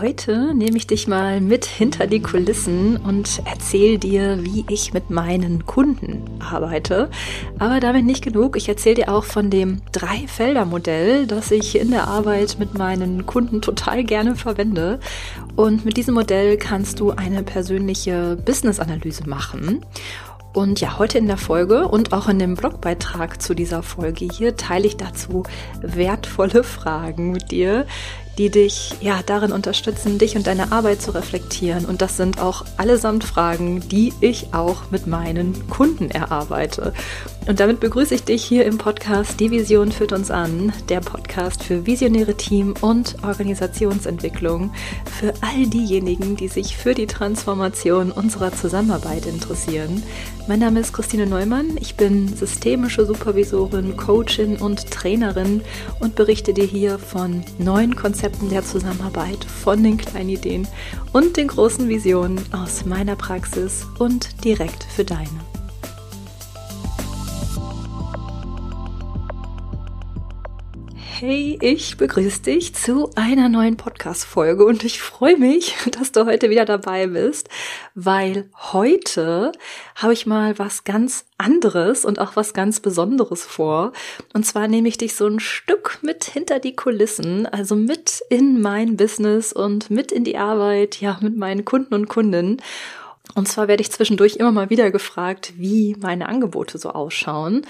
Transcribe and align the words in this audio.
Heute 0.00 0.54
nehme 0.54 0.76
ich 0.76 0.86
dich 0.86 1.08
mal 1.08 1.40
mit 1.40 1.64
hinter 1.64 2.06
die 2.06 2.22
Kulissen 2.22 2.98
und 2.98 3.42
erzähle 3.44 3.98
dir, 3.98 4.38
wie 4.44 4.64
ich 4.68 4.92
mit 4.92 5.10
meinen 5.10 5.66
Kunden 5.66 6.22
arbeite. 6.38 7.10
Aber 7.58 7.80
damit 7.80 8.04
nicht 8.04 8.22
genug. 8.22 8.56
Ich 8.56 8.68
erzähle 8.68 8.94
dir 8.94 9.12
auch 9.12 9.24
von 9.24 9.50
dem 9.50 9.80
Drei-Felder-Modell, 9.90 11.26
das 11.26 11.50
ich 11.50 11.76
in 11.76 11.90
der 11.90 12.06
Arbeit 12.06 12.60
mit 12.60 12.78
meinen 12.78 13.26
Kunden 13.26 13.60
total 13.60 14.04
gerne 14.04 14.36
verwende. 14.36 15.00
Und 15.56 15.84
mit 15.84 15.96
diesem 15.96 16.14
Modell 16.14 16.58
kannst 16.58 17.00
du 17.00 17.10
eine 17.10 17.42
persönliche 17.42 18.36
Business-Analyse 18.44 19.28
machen. 19.28 19.84
Und 20.54 20.80
ja, 20.80 20.98
heute 20.98 21.18
in 21.18 21.26
der 21.26 21.36
Folge 21.36 21.88
und 21.88 22.12
auch 22.12 22.28
in 22.28 22.38
dem 22.38 22.54
Blogbeitrag 22.54 23.42
zu 23.42 23.54
dieser 23.54 23.82
Folge 23.82 24.28
hier 24.32 24.56
teile 24.56 24.86
ich 24.86 24.96
dazu 24.96 25.42
wertvolle 25.82 26.64
Fragen 26.64 27.32
mit 27.32 27.50
dir, 27.50 27.86
die 28.38 28.50
dich 28.50 28.94
ja 29.00 29.20
darin 29.26 29.50
unterstützen, 29.50 30.18
dich 30.18 30.36
und 30.36 30.46
deine 30.46 30.70
Arbeit 30.70 31.02
zu 31.02 31.10
reflektieren. 31.10 31.84
Und 31.84 32.00
das 32.00 32.16
sind 32.16 32.40
auch 32.40 32.64
allesamt 32.76 33.24
Fragen, 33.24 33.86
die 33.88 34.12
ich 34.20 34.54
auch 34.54 34.90
mit 34.90 35.08
meinen 35.08 35.68
Kunden 35.68 36.10
erarbeite. 36.10 36.92
Und 37.48 37.60
damit 37.60 37.80
begrüße 37.80 38.14
ich 38.14 38.24
dich 38.24 38.44
hier 38.44 38.64
im 38.64 38.78
Podcast 38.78 39.40
Die 39.40 39.50
Vision 39.50 39.90
führt 39.90 40.12
uns 40.12 40.30
an, 40.30 40.72
der 40.88 41.00
Podcast 41.00 41.64
für 41.64 41.86
visionäre 41.86 42.34
Team- 42.34 42.74
und 42.80 43.16
Organisationsentwicklung 43.24 44.72
für 45.18 45.32
all 45.40 45.66
diejenigen, 45.66 46.36
die 46.36 46.48
sich 46.48 46.76
für 46.76 46.94
die 46.94 47.06
Transformation 47.06 48.12
unserer 48.12 48.52
Zusammenarbeit 48.52 49.26
interessieren. 49.26 50.02
Mein 50.46 50.60
Name 50.60 50.80
ist 50.80 50.92
Christine 50.92 51.26
Neumann, 51.26 51.76
ich 51.78 51.96
bin 51.96 52.34
systemische 52.34 53.04
Supervisorin, 53.04 53.96
Coachin 53.96 54.56
und 54.56 54.90
Trainerin 54.90 55.62
und 56.00 56.14
berichte 56.14 56.54
dir 56.54 56.64
hier 56.64 56.98
von 56.98 57.42
neuen 57.58 57.96
Konzepten 57.96 58.27
der 58.50 58.64
Zusammenarbeit, 58.64 59.44
von 59.44 59.82
den 59.82 59.96
kleinen 59.96 60.30
Ideen 60.30 60.68
und 61.12 61.36
den 61.36 61.48
großen 61.48 61.88
Visionen 61.88 62.40
aus 62.52 62.84
meiner 62.84 63.16
Praxis 63.16 63.86
und 63.98 64.44
direkt 64.44 64.84
für 64.84 65.04
deine. 65.04 65.57
Hey, 71.20 71.58
ich 71.60 71.96
begrüße 71.96 72.42
dich 72.42 72.76
zu 72.76 73.10
einer 73.16 73.48
neuen 73.48 73.76
Podcast-Folge 73.76 74.64
und 74.64 74.84
ich 74.84 75.00
freue 75.00 75.36
mich, 75.36 75.74
dass 75.98 76.12
du 76.12 76.26
heute 76.26 76.48
wieder 76.48 76.64
dabei 76.64 77.08
bist, 77.08 77.48
weil 77.96 78.48
heute 78.54 79.50
habe 79.96 80.12
ich 80.12 80.26
mal 80.26 80.60
was 80.60 80.84
ganz 80.84 81.24
anderes 81.36 82.04
und 82.04 82.20
auch 82.20 82.36
was 82.36 82.54
ganz 82.54 82.78
Besonderes 82.78 83.42
vor. 83.42 83.92
Und 84.32 84.46
zwar 84.46 84.68
nehme 84.68 84.86
ich 84.86 84.96
dich 84.96 85.16
so 85.16 85.26
ein 85.26 85.40
Stück 85.40 85.98
mit 86.02 86.22
hinter 86.22 86.60
die 86.60 86.76
Kulissen, 86.76 87.46
also 87.46 87.74
mit 87.74 88.22
in 88.30 88.60
mein 88.60 88.96
Business 88.96 89.52
und 89.52 89.90
mit 89.90 90.12
in 90.12 90.22
die 90.22 90.38
Arbeit, 90.38 91.00
ja, 91.00 91.18
mit 91.20 91.36
meinen 91.36 91.64
Kunden 91.64 91.94
und 91.94 92.08
Kundinnen. 92.08 92.62
Und 93.34 93.48
zwar 93.48 93.66
werde 93.66 93.80
ich 93.80 93.90
zwischendurch 93.90 94.36
immer 94.36 94.52
mal 94.52 94.70
wieder 94.70 94.92
gefragt, 94.92 95.54
wie 95.56 95.96
meine 95.98 96.28
Angebote 96.28 96.78
so 96.78 96.90
ausschauen 96.90 97.66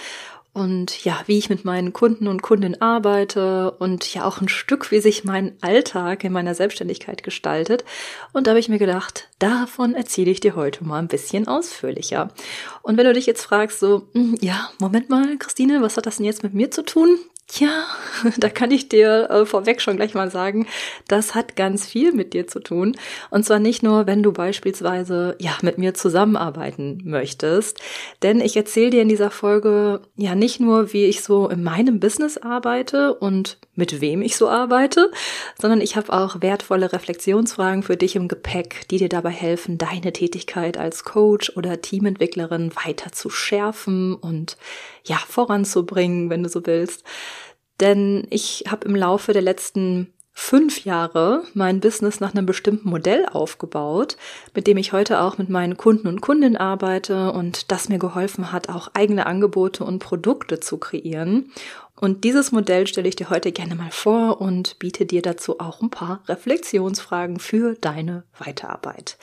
und 0.53 1.05
ja, 1.05 1.23
wie 1.27 1.39
ich 1.39 1.51
mit 1.51 1.65
meinen 1.65 1.93
Kunden 1.93 2.27
und 2.27 2.43
Kundinnen 2.43 2.81
arbeite 2.81 3.71
und 3.73 4.13
ja 4.13 4.25
auch 4.25 4.41
ein 4.41 4.49
Stück, 4.49 4.91
wie 4.91 5.01
sich 5.01 5.25
mein 5.25 5.57
Alltag 5.61 6.25
in 6.25 6.33
meiner 6.33 6.55
Selbstständigkeit 6.55 7.23
gestaltet. 7.23 7.85
Und 8.33 8.47
da 8.47 8.53
habe 8.53 8.59
ich 8.59 8.69
mir 8.69 8.79
gedacht, 8.79 9.29
davon 9.39 9.95
erzähle 9.95 10.31
ich 10.31 10.41
dir 10.41 10.57
heute 10.57 10.85
mal 10.85 10.99
ein 10.99 11.09
bisschen 11.09 11.47
ausführlicher. 11.47 12.33
Und 12.83 12.97
wenn 12.97 13.07
du 13.07 13.13
dich 13.13 13.27
jetzt 13.27 13.45
fragst, 13.45 13.79
so, 13.79 14.09
hm, 14.15 14.37
ja, 14.41 14.71
Moment 14.79 15.11
mal, 15.11 15.37
Christine, 15.39 15.81
was 15.81 15.97
hat 15.97 16.07
das 16.07 16.17
denn 16.17 16.27
jetzt 16.27 16.43
mit 16.43 16.55
mir 16.55 16.71
zu 16.71 16.83
tun? 16.83 17.19
Tja, 17.51 17.87
da 18.37 18.51
kann 18.51 18.71
ich 18.71 18.91
dir 18.91 19.31
äh, 19.31 19.47
vorweg 19.47 19.81
schon 19.81 19.97
gleich 19.97 20.13
mal 20.13 20.31
sagen, 20.31 20.67
das 21.09 21.35
hat 21.35 21.57
ganz 21.57 21.87
viel 21.87 22.13
mit 22.13 22.35
dir 22.35 22.47
zu 22.47 22.61
tun. 22.61 22.95
Und 23.31 23.47
zwar 23.47 23.59
nicht 23.59 23.83
nur, 23.83 24.07
wenn 24.07 24.23
du 24.23 24.33
beispielsweise 24.33 25.35
ja 25.39 25.57
mit 25.63 25.79
mir 25.79 25.95
zusammenarbeiten 25.95 27.01
möchtest. 27.07 27.81
Denn 28.23 28.43
ich 28.43 28.55
erzähle 28.55 28.91
dir 28.91 29.03
in 29.03 29.09
dieser 29.09 29.31
Folge 29.31 30.03
ja 30.17 30.35
nicht 30.35 30.61
nur, 30.61 30.93
wie 30.93 31.07
ich 31.07 31.23
so 31.23 31.49
in 31.49 31.65
meinem 31.65 32.01
Business 32.01 32.37
arbeite 32.37 33.15
und 33.15 33.57
mit 33.75 34.03
wem 34.03 34.21
ich 34.21 34.37
so 34.37 34.51
arbeite, 34.51 35.11
sondern 35.59 35.81
ich 35.81 35.97
habe 35.97 36.13
auch 36.13 36.43
wertvolle 36.43 36.93
Reflexionsfragen 36.93 37.83
für 37.83 37.97
dich 37.97 38.15
im 38.17 38.29
Gepäck, 38.29 38.87
die 38.91 38.99
dir 38.99 39.09
dabei 39.09 39.31
helfen, 39.31 39.79
deine 39.79 40.13
Tätigkeit 40.13 40.77
als 40.77 41.05
Coach 41.05 41.57
oder 41.57 41.81
Teamentwicklerin 41.81 42.73
weiter 42.85 43.13
zu 43.13 43.31
schärfen 43.31 44.15
und 44.15 44.59
ja, 45.09 45.17
voranzubringen, 45.17 46.31
wenn 46.31 46.43
du 46.43 46.49
so 46.49 46.67
willst. 46.67 47.05
Denn 47.81 48.27
ich 48.31 48.65
habe 48.69 48.87
im 48.87 48.97
Laufe 48.97 49.33
der 49.33 49.43
letzten 49.43 50.13
fünf 50.33 50.85
Jahre 50.85 51.43
mein 51.53 51.81
Business 51.81 52.21
nach 52.21 52.33
einem 52.33 52.47
bestimmten 52.47 52.89
Modell 52.89 53.27
aufgebaut, 53.27 54.17
mit 54.55 54.69
dem 54.69 54.77
ich 54.77 54.93
heute 54.93 55.21
auch 55.21 55.37
mit 55.37 55.49
meinen 55.49 55.77
Kunden 55.77 56.07
und 56.07 56.21
Kundinnen 56.21 56.57
arbeite 56.57 57.33
und 57.33 57.73
das 57.73 57.89
mir 57.89 57.99
geholfen 57.99 58.53
hat, 58.53 58.69
auch 58.69 58.89
eigene 58.95 59.27
Angebote 59.27 59.83
und 59.83 59.99
Produkte 59.99 60.61
zu 60.61 60.79
kreieren. 60.79 61.51
Und 62.01 62.23
dieses 62.23 62.53
Modell 62.53 62.87
stelle 62.87 63.09
ich 63.09 63.17
dir 63.17 63.31
heute 63.31 63.51
gerne 63.51 63.75
mal 63.75 63.91
vor 63.91 64.41
und 64.41 64.79
biete 64.79 65.07
dir 65.07 65.23
dazu 65.23 65.59
auch 65.59 65.83
ein 65.83 65.91
paar 65.91 66.23
Reflexionsfragen 66.29 67.41
für 67.41 67.75
deine 67.75 68.23
Weiterarbeit. 68.39 69.19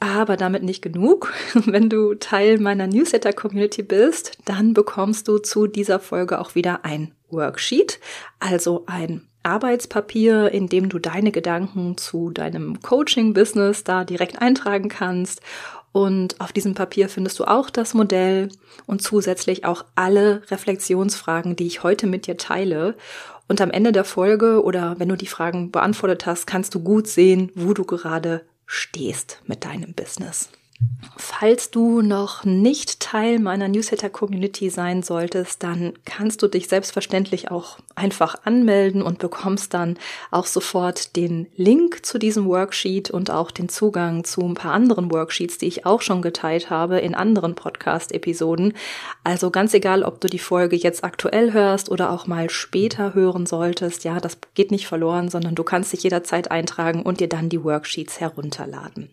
Aber 0.00 0.36
damit 0.36 0.62
nicht 0.62 0.82
genug. 0.82 1.32
Wenn 1.54 1.88
du 1.88 2.14
Teil 2.14 2.58
meiner 2.58 2.86
Newsletter-Community 2.86 3.82
bist, 3.82 4.38
dann 4.44 4.74
bekommst 4.74 5.28
du 5.28 5.38
zu 5.38 5.66
dieser 5.66 5.98
Folge 5.98 6.40
auch 6.40 6.54
wieder 6.54 6.84
ein 6.84 7.12
Worksheet, 7.30 7.98
also 8.38 8.84
ein 8.86 9.22
Arbeitspapier, 9.42 10.50
in 10.52 10.68
dem 10.68 10.88
du 10.88 10.98
deine 10.98 11.32
Gedanken 11.32 11.96
zu 11.96 12.30
deinem 12.30 12.80
Coaching-Business 12.80 13.84
da 13.84 14.04
direkt 14.04 14.40
eintragen 14.40 14.88
kannst. 14.88 15.40
Und 15.92 16.40
auf 16.40 16.52
diesem 16.52 16.74
Papier 16.74 17.08
findest 17.08 17.38
du 17.38 17.44
auch 17.44 17.70
das 17.70 17.94
Modell 17.94 18.50
und 18.86 19.02
zusätzlich 19.02 19.64
auch 19.64 19.84
alle 19.94 20.42
Reflexionsfragen, 20.50 21.56
die 21.56 21.66
ich 21.66 21.82
heute 21.82 22.06
mit 22.06 22.26
dir 22.26 22.36
teile. 22.36 22.94
Und 23.48 23.60
am 23.60 23.70
Ende 23.70 23.92
der 23.92 24.04
Folge 24.04 24.62
oder 24.62 24.96
wenn 24.98 25.08
du 25.08 25.16
die 25.16 25.26
Fragen 25.26 25.70
beantwortet 25.70 26.26
hast, 26.26 26.46
kannst 26.46 26.74
du 26.74 26.80
gut 26.80 27.08
sehen, 27.08 27.50
wo 27.54 27.72
du 27.72 27.84
gerade 27.84 28.42
stehst 28.68 29.40
mit 29.46 29.64
deinem 29.64 29.94
Business. 29.94 30.50
Falls 31.16 31.72
du 31.72 32.00
noch 32.00 32.44
nicht 32.44 33.00
Teil 33.00 33.40
meiner 33.40 33.66
Newsletter-Community 33.66 34.70
sein 34.70 35.02
solltest, 35.02 35.64
dann 35.64 35.94
kannst 36.04 36.42
du 36.42 36.46
dich 36.46 36.68
selbstverständlich 36.68 37.50
auch 37.50 37.78
einfach 37.96 38.36
anmelden 38.44 39.02
und 39.02 39.18
bekommst 39.18 39.74
dann 39.74 39.98
auch 40.30 40.46
sofort 40.46 41.16
den 41.16 41.48
Link 41.56 42.06
zu 42.06 42.18
diesem 42.18 42.46
Worksheet 42.46 43.10
und 43.10 43.30
auch 43.32 43.50
den 43.50 43.68
Zugang 43.68 44.22
zu 44.22 44.42
ein 44.42 44.54
paar 44.54 44.72
anderen 44.72 45.10
Worksheets, 45.10 45.58
die 45.58 45.66
ich 45.66 45.84
auch 45.84 46.02
schon 46.02 46.22
geteilt 46.22 46.70
habe 46.70 47.00
in 47.00 47.16
anderen 47.16 47.56
Podcast-Episoden. 47.56 48.74
Also 49.24 49.50
ganz 49.50 49.74
egal, 49.74 50.04
ob 50.04 50.20
du 50.20 50.28
die 50.28 50.38
Folge 50.38 50.76
jetzt 50.76 51.02
aktuell 51.02 51.52
hörst 51.52 51.90
oder 51.90 52.12
auch 52.12 52.28
mal 52.28 52.48
später 52.50 53.14
hören 53.14 53.46
solltest, 53.46 54.04
ja, 54.04 54.20
das 54.20 54.38
geht 54.54 54.70
nicht 54.70 54.86
verloren, 54.86 55.28
sondern 55.28 55.56
du 55.56 55.64
kannst 55.64 55.92
dich 55.92 56.04
jederzeit 56.04 56.52
eintragen 56.52 57.02
und 57.02 57.18
dir 57.18 57.28
dann 57.28 57.48
die 57.48 57.64
Worksheets 57.64 58.20
herunterladen. 58.20 59.10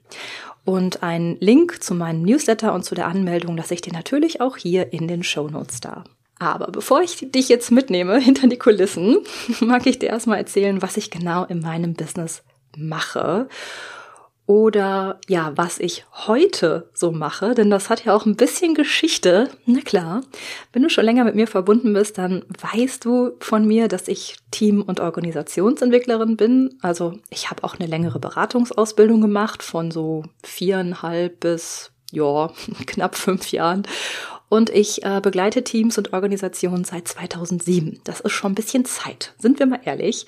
Und 0.66 1.04
einen 1.04 1.38
Link 1.40 1.84
zu 1.84 1.94
meinem 1.94 2.24
Newsletter 2.24 2.74
und 2.74 2.84
zu 2.84 2.96
der 2.96 3.08
Anmeldung 3.08 3.56
lasse 3.56 3.76
ich 3.76 3.82
dir 3.82 3.94
natürlich 3.94 4.42
auch 4.42 4.58
hier 4.58 4.92
in 4.92 5.08
den 5.08 5.24
Show 5.24 5.48
Notes 5.48 5.80
da. 5.80 6.04
Aber 6.40 6.68
bevor 6.68 7.02
ich 7.02 7.32
dich 7.32 7.48
jetzt 7.50 7.72
mitnehme 7.72 8.18
hinter 8.20 8.48
die 8.48 8.58
Kulissen, 8.58 9.20
mag 9.62 9.86
ich 9.86 10.00
dir 10.00 10.10
erstmal 10.10 10.40
erzählen, 10.40 10.82
was 10.82 10.98
ich 10.98 11.12
genau 11.12 11.46
in 11.46 11.62
meinem 11.62 11.94
Business 11.94 12.44
mache 12.76 13.48
oder 14.48 15.20
ja, 15.28 15.54
was 15.56 15.80
ich 15.80 16.06
heute 16.12 16.90
so 16.94 17.12
mache, 17.12 17.56
denn 17.56 17.72
das 17.72 17.90
hat 17.90 18.06
ja 18.06 18.16
auch 18.16 18.26
ein 18.26 18.36
bisschen 18.36 18.76
Geschichte. 18.76 19.50
Na 19.66 19.82
klar, 19.82 20.22
wenn 20.72 20.84
du 20.84 20.90
schon 20.90 21.06
länger 21.06 21.24
mit 21.24 21.34
mir 21.34 21.48
verbunden 21.48 21.94
bist, 21.94 22.20
dann 22.20 22.46
weißt 22.62 23.04
du 23.06 23.32
von 23.40 23.66
mir, 23.66 23.88
dass 23.88 24.08
ich 24.08 24.38
Team- 24.52 24.84
und 24.84 25.00
Organisationsentwicklerin 25.00 26.38
bin. 26.38 26.78
Also 26.82 27.14
ich 27.32 27.50
habe 27.50 27.64
auch 27.64 27.76
eine 27.80 27.88
längere 27.88 28.20
Beratungsausbildung 28.20 29.20
gemacht 29.20 29.64
von 29.64 29.90
so 29.90 30.24
viereinhalb 30.44 31.40
bis 31.40 31.92
ja, 32.12 32.52
knapp 32.86 33.16
fünf 33.16 33.52
Jahren. 33.52 33.84
Und 34.48 34.70
ich 34.70 35.04
äh, 35.04 35.22
begleite 35.22 35.64
Teams 35.64 35.98
und 35.98 36.14
Organisationen 36.14 36.84
seit 36.84 37.08
2007. 37.08 38.02
Das 38.04 38.20
ist 38.20 38.32
schon 38.32 38.52
ein 38.52 38.56
bisschen 38.56 38.86
Zeit, 38.86 39.34
sind 39.40 39.58
wir 39.58 39.66
mal 39.66 39.80
ehrlich. 39.86 40.28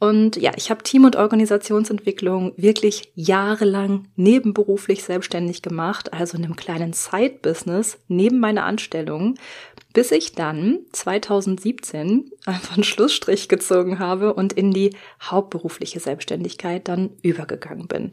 Und 0.00 0.36
ja, 0.36 0.52
ich 0.56 0.70
habe 0.70 0.82
Team- 0.82 1.04
und 1.04 1.16
Organisationsentwicklung 1.16 2.54
wirklich 2.56 3.12
jahrelang 3.14 4.08
nebenberuflich 4.16 5.04
selbstständig 5.04 5.60
gemacht, 5.60 6.14
also 6.14 6.38
in 6.38 6.44
einem 6.44 6.56
kleinen 6.56 6.94
Side-Business 6.94 7.98
neben 8.08 8.40
meiner 8.40 8.64
Anstellung, 8.64 9.34
bis 9.92 10.10
ich 10.10 10.32
dann 10.32 10.78
2017 10.92 12.32
einfach 12.46 12.76
einen 12.76 12.84
Schlussstrich 12.84 13.50
gezogen 13.50 13.98
habe 13.98 14.32
und 14.32 14.54
in 14.54 14.70
die 14.70 14.96
hauptberufliche 15.22 16.00
Selbstständigkeit 16.00 16.88
dann 16.88 17.10
übergegangen 17.20 17.86
bin. 17.86 18.12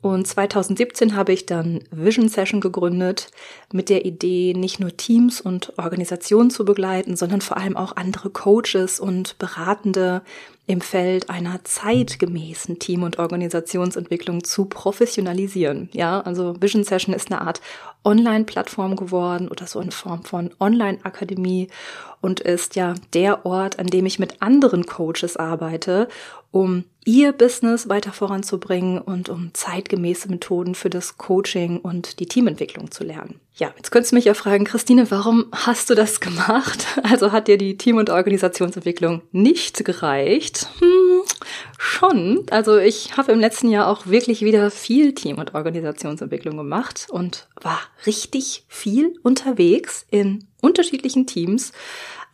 Und 0.00 0.26
2017 0.26 1.14
habe 1.16 1.32
ich 1.32 1.46
dann 1.46 1.82
Vision 1.90 2.28
Session 2.28 2.60
gegründet 2.60 3.30
mit 3.72 3.88
der 3.88 4.04
Idee, 4.04 4.52
nicht 4.52 4.78
nur 4.78 4.94
Teams 4.94 5.40
und 5.40 5.72
Organisationen 5.78 6.50
zu 6.50 6.66
begleiten, 6.66 7.16
sondern 7.16 7.40
vor 7.40 7.56
allem 7.56 7.74
auch 7.74 7.96
andere 7.96 8.28
Coaches 8.28 9.00
und 9.00 9.38
Beratende 9.38 10.20
im 10.66 10.80
Feld 10.80 11.28
einer 11.28 11.62
zeitgemäßen 11.62 12.78
Team- 12.78 13.02
und 13.02 13.18
Organisationsentwicklung 13.18 14.44
zu 14.44 14.64
professionalisieren. 14.64 15.90
Ja, 15.92 16.22
also 16.22 16.54
Vision 16.60 16.84
Session 16.84 17.14
ist 17.14 17.30
eine 17.30 17.42
Art 17.42 17.60
Online-Plattform 18.02 18.96
geworden 18.96 19.48
oder 19.48 19.66
so 19.66 19.80
in 19.80 19.90
Form 19.90 20.24
von 20.24 20.50
Online-Akademie 20.58 21.68
und 22.22 22.40
ist 22.40 22.76
ja 22.76 22.94
der 23.12 23.44
Ort, 23.44 23.78
an 23.78 23.86
dem 23.86 24.06
ich 24.06 24.18
mit 24.18 24.40
anderen 24.40 24.86
Coaches 24.86 25.36
arbeite, 25.36 26.08
um 26.54 26.84
ihr 27.04 27.32
Business 27.32 27.88
weiter 27.88 28.12
voranzubringen 28.12 28.98
und 28.98 29.28
um 29.28 29.50
zeitgemäße 29.54 30.30
Methoden 30.30 30.76
für 30.76 30.88
das 30.88 31.18
Coaching 31.18 31.80
und 31.80 32.20
die 32.20 32.26
Teamentwicklung 32.26 32.92
zu 32.92 33.02
lernen. 33.02 33.40
Ja, 33.56 33.74
jetzt 33.76 33.90
könntest 33.90 34.12
du 34.12 34.16
mich 34.16 34.26
ja 34.26 34.34
fragen, 34.34 34.64
Christine, 34.64 35.10
warum 35.10 35.46
hast 35.52 35.90
du 35.90 35.96
das 35.96 36.20
gemacht? 36.20 36.86
Also 37.02 37.32
hat 37.32 37.48
dir 37.48 37.58
die 37.58 37.76
Team- 37.76 37.98
und 37.98 38.08
Organisationsentwicklung 38.08 39.22
nicht 39.32 39.84
gereicht? 39.84 40.68
Hm, 40.78 41.22
schon. 41.76 42.44
Also 42.50 42.78
ich 42.78 43.16
habe 43.16 43.32
im 43.32 43.40
letzten 43.40 43.68
Jahr 43.68 43.88
auch 43.88 44.06
wirklich 44.06 44.42
wieder 44.42 44.70
viel 44.70 45.12
Team- 45.12 45.38
und 45.38 45.54
Organisationsentwicklung 45.54 46.56
gemacht 46.56 47.08
und 47.10 47.48
war 47.60 47.80
richtig 48.06 48.64
viel 48.68 49.16
unterwegs 49.22 50.06
in 50.10 50.46
unterschiedlichen 50.60 51.26
Teams 51.26 51.72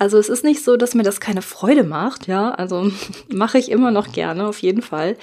also 0.00 0.16
es 0.16 0.30
ist 0.30 0.44
nicht 0.44 0.64
so, 0.64 0.78
dass 0.78 0.94
mir 0.94 1.02
das 1.02 1.20
keine 1.20 1.42
Freude 1.42 1.84
macht, 1.84 2.26
ja, 2.26 2.52
also 2.52 2.90
mache 3.28 3.58
ich 3.58 3.70
immer 3.70 3.90
noch 3.90 4.12
gerne, 4.12 4.46
auf 4.46 4.60
jeden 4.60 4.80
Fall. 4.80 5.16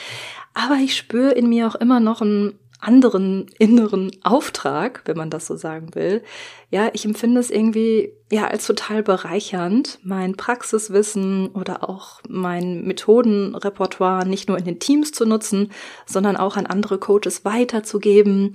Aber 0.53 0.75
ich 0.75 0.95
spüre 0.95 1.31
in 1.31 1.49
mir 1.49 1.67
auch 1.67 1.75
immer 1.75 1.99
noch 1.99 2.21
einen 2.21 2.59
anderen 2.79 3.47
inneren 3.57 4.11
Auftrag, 4.23 5.01
wenn 5.05 5.17
man 5.17 5.31
das 5.31 5.47
so 5.47 5.55
sagen 5.55 5.95
will. 5.95 6.21
Ja, 6.69 6.91
ich 6.93 7.05
empfinde 7.05 7.39
es 7.39 7.49
irgendwie 7.49 8.13
ja 8.31 8.45
als 8.45 8.67
total 8.67 9.01
bereichernd, 9.01 9.97
mein 10.03 10.35
Praxiswissen 10.35 11.47
oder 11.47 11.89
auch 11.89 12.21
mein 12.29 12.83
Methodenrepertoire 12.83 14.27
nicht 14.27 14.47
nur 14.47 14.59
in 14.59 14.65
den 14.65 14.79
Teams 14.79 15.11
zu 15.11 15.25
nutzen, 15.25 15.71
sondern 16.05 16.37
auch 16.37 16.55
an 16.55 16.67
andere 16.67 16.99
Coaches 16.99 17.45
weiterzugeben 17.45 18.53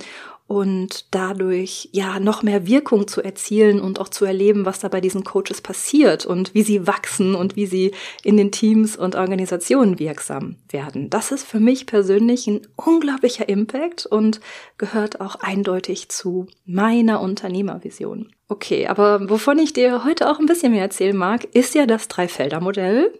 und 0.52 1.06
dadurch 1.12 1.88
ja 1.92 2.20
noch 2.20 2.42
mehr 2.42 2.66
Wirkung 2.66 3.08
zu 3.08 3.22
erzielen 3.22 3.80
und 3.80 3.98
auch 3.98 4.10
zu 4.10 4.26
erleben, 4.26 4.66
was 4.66 4.80
da 4.80 4.88
bei 4.88 5.00
diesen 5.00 5.24
Coaches 5.24 5.62
passiert 5.62 6.26
und 6.26 6.52
wie 6.52 6.62
sie 6.62 6.86
wachsen 6.86 7.34
und 7.34 7.56
wie 7.56 7.64
sie 7.64 7.92
in 8.22 8.36
den 8.36 8.52
Teams 8.52 8.94
und 8.94 9.16
Organisationen 9.16 9.98
wirksam 9.98 10.56
werden. 10.68 11.08
Das 11.08 11.32
ist 11.32 11.44
für 11.44 11.58
mich 11.58 11.86
persönlich 11.86 12.48
ein 12.48 12.60
unglaublicher 12.76 13.48
Impact 13.48 14.04
und 14.04 14.40
gehört 14.76 15.22
auch 15.22 15.36
eindeutig 15.36 16.10
zu 16.10 16.48
meiner 16.66 17.22
Unternehmervision. 17.22 18.28
Okay, 18.52 18.86
aber 18.86 19.30
wovon 19.30 19.58
ich 19.58 19.72
dir 19.72 20.04
heute 20.04 20.28
auch 20.28 20.38
ein 20.38 20.44
bisschen 20.44 20.72
mehr 20.72 20.82
erzählen 20.82 21.16
mag, 21.16 21.44
ist 21.54 21.74
ja 21.74 21.86
das 21.86 22.06
Dreifelder-Modell 22.08 23.10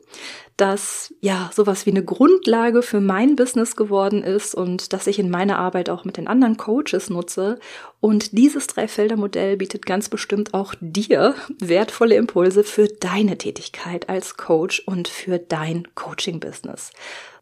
das 0.57 1.15
ja 1.21 1.51
sowas 1.53 1.87
wie 1.87 1.91
eine 1.91 2.05
Grundlage 2.05 2.83
für 2.83 3.01
mein 3.01 3.37
Business 3.37 3.75
geworden 3.75 4.23
ist 4.23 4.55
und 4.55 4.93
das 4.93 5.07
ich 5.07 5.19
in 5.19 5.31
meiner 5.31 5.59
Arbeit 5.59 5.91
auch 5.91 6.05
mit 6.05 6.17
den 6.17 6.29
anderen 6.29 6.57
Coaches 6.57 7.11
nutze. 7.11 7.59
Und 8.03 8.37
dieses 8.37 8.67
Dreifelder-Modell 8.67 9.57
bietet 9.57 9.87
ganz 9.87 10.09
bestimmt 10.09 10.55
auch 10.55 10.75
dir 10.81 11.37
wertvolle 11.61 12.17
Impulse 12.17 12.65
für 12.65 12.89
deine 12.89 13.39
Tätigkeit 13.39 14.09
als 14.09 14.37
Coach 14.37 14.83
und 14.87 15.07
für 15.07 15.39
dein 15.39 15.87
Coaching-Business. 15.95 16.91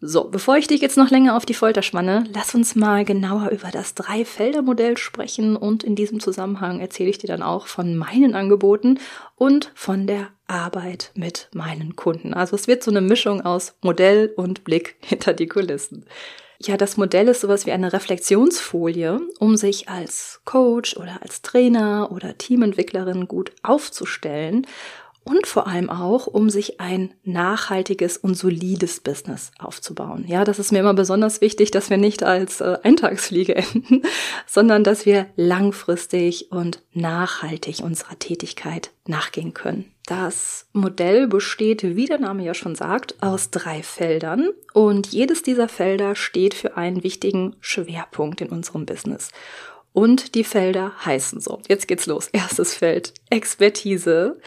So, 0.03 0.25
bevor 0.25 0.59
ich 0.59 0.67
dich 0.67 0.83
jetzt 0.83 0.99
noch 0.99 1.09
länger 1.09 1.35
auf 1.39 1.47
die 1.47 1.55
Folter 1.55 1.81
spanne, 1.81 2.25
lass 2.35 2.55
uns 2.55 2.75
mal 2.75 3.07
genauer 3.07 3.49
über 3.49 3.71
das 3.73 3.95
Dreifelder-Modell 3.95 4.99
sprechen 4.99 5.57
und 5.57 5.83
in 5.83 5.97
diesem 5.97 6.21
Zusammenhang 6.21 6.81
erzähle 6.81 7.09
ich 7.09 7.17
dir 7.17 7.29
dann 7.29 7.43
auch 7.43 7.67
von 7.67 7.97
meinen 7.97 8.35
Angeboten 8.35 8.99
und 9.37 9.73
von 9.75 10.07
der 10.07 10.29
Arbeit 10.47 11.13
mit 11.15 11.49
meinen 11.55 11.97
Kunden. 11.97 12.35
Also 12.35 12.55
es 12.55 12.69
wird 12.69 12.83
so 12.83 12.91
eine 12.91 13.01
Mischung 13.01 13.41
aus 13.41 13.77
Modell 13.81 14.31
und 14.37 14.65
Blick 14.65 14.97
hinter 15.01 15.33
die 15.33 15.49
Kulissen. 15.49 16.05
Ja, 16.63 16.77
das 16.77 16.99
Modell 16.99 17.29
ist 17.29 17.41
sowas 17.41 17.65
wie 17.65 17.73
eine 17.73 17.95
Reflexionsfolie, 17.95 19.19
um 19.39 19.57
sich 19.57 19.89
als 19.89 20.43
Coach 20.45 20.95
oder 20.95 21.23
als 21.23 21.41
Trainer 21.41 22.11
oder 22.13 22.37
Teamentwicklerin 22.37 23.29
gut 23.29 23.53
aufzustellen 23.63 24.67
und 25.25 25.47
vor 25.47 25.67
allem 25.67 25.89
auch, 25.89 26.27
um 26.27 26.51
sich 26.51 26.79
ein 26.79 27.15
nachhaltiges 27.25 28.19
und 28.19 28.35
solides 28.35 29.01
Business 29.01 29.53
aufzubauen. 29.59 30.27
Ja, 30.27 30.45
das 30.45 30.59
ist 30.59 30.71
mir 30.71 30.81
immer 30.81 30.93
besonders 30.93 31.41
wichtig, 31.41 31.71
dass 31.71 31.89
wir 31.89 31.97
nicht 31.97 32.23
als 32.23 32.61
äh, 32.61 32.77
Eintagsfliege 32.83 33.55
enden, 33.57 34.03
sondern 34.47 34.85
dass 34.85 35.07
wir 35.07 35.27
langfristig 35.37 36.53
und 36.53 36.83
nachhaltig 36.93 37.81
unserer 37.83 38.19
Tätigkeit 38.19 38.91
nachgehen 39.07 39.55
können. 39.55 39.91
Das 40.11 40.67
Modell 40.73 41.29
besteht, 41.29 41.85
wie 41.85 42.07
der 42.07 42.19
Name 42.19 42.43
ja 42.43 42.53
schon 42.53 42.75
sagt, 42.75 43.23
aus 43.23 43.51
drei 43.51 43.81
Feldern 43.81 44.49
und 44.73 45.07
jedes 45.07 45.45
dieser 45.45 45.69
Felder 45.69 46.17
steht 46.17 46.53
für 46.53 46.77
einen 46.77 47.05
wichtigen 47.05 47.55
Schwerpunkt 47.61 48.41
in 48.41 48.49
unserem 48.49 48.87
Business. 48.87 49.31
Und 49.93 50.35
die 50.35 50.43
Felder 50.43 50.91
heißen 51.05 51.41
so. 51.41 51.61
Jetzt 51.69 51.87
geht's 51.87 52.07
los. 52.07 52.27
Erstes 52.27 52.75
Feld 52.75 53.15
Expertise 53.31 54.41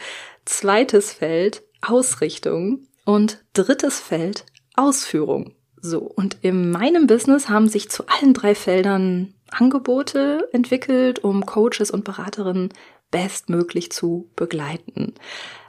zweites 0.44 1.14
Feld 1.14 1.62
Ausrichtung 1.80 2.86
und 3.06 3.42
drittes 3.54 4.00
Feld 4.00 4.44
Ausführung. 4.74 5.54
So, 5.80 6.00
und 6.00 6.36
in 6.42 6.72
meinem 6.72 7.06
Business 7.06 7.48
haben 7.48 7.70
sich 7.70 7.88
zu 7.88 8.04
allen 8.06 8.34
drei 8.34 8.54
Feldern 8.54 9.32
Angebote 9.50 10.46
entwickelt, 10.52 11.24
um 11.24 11.46
Coaches 11.46 11.90
und 11.90 12.04
Beraterinnen 12.04 12.70
bestmöglich 13.10 13.90
zu 13.92 14.28
begleiten. 14.36 15.14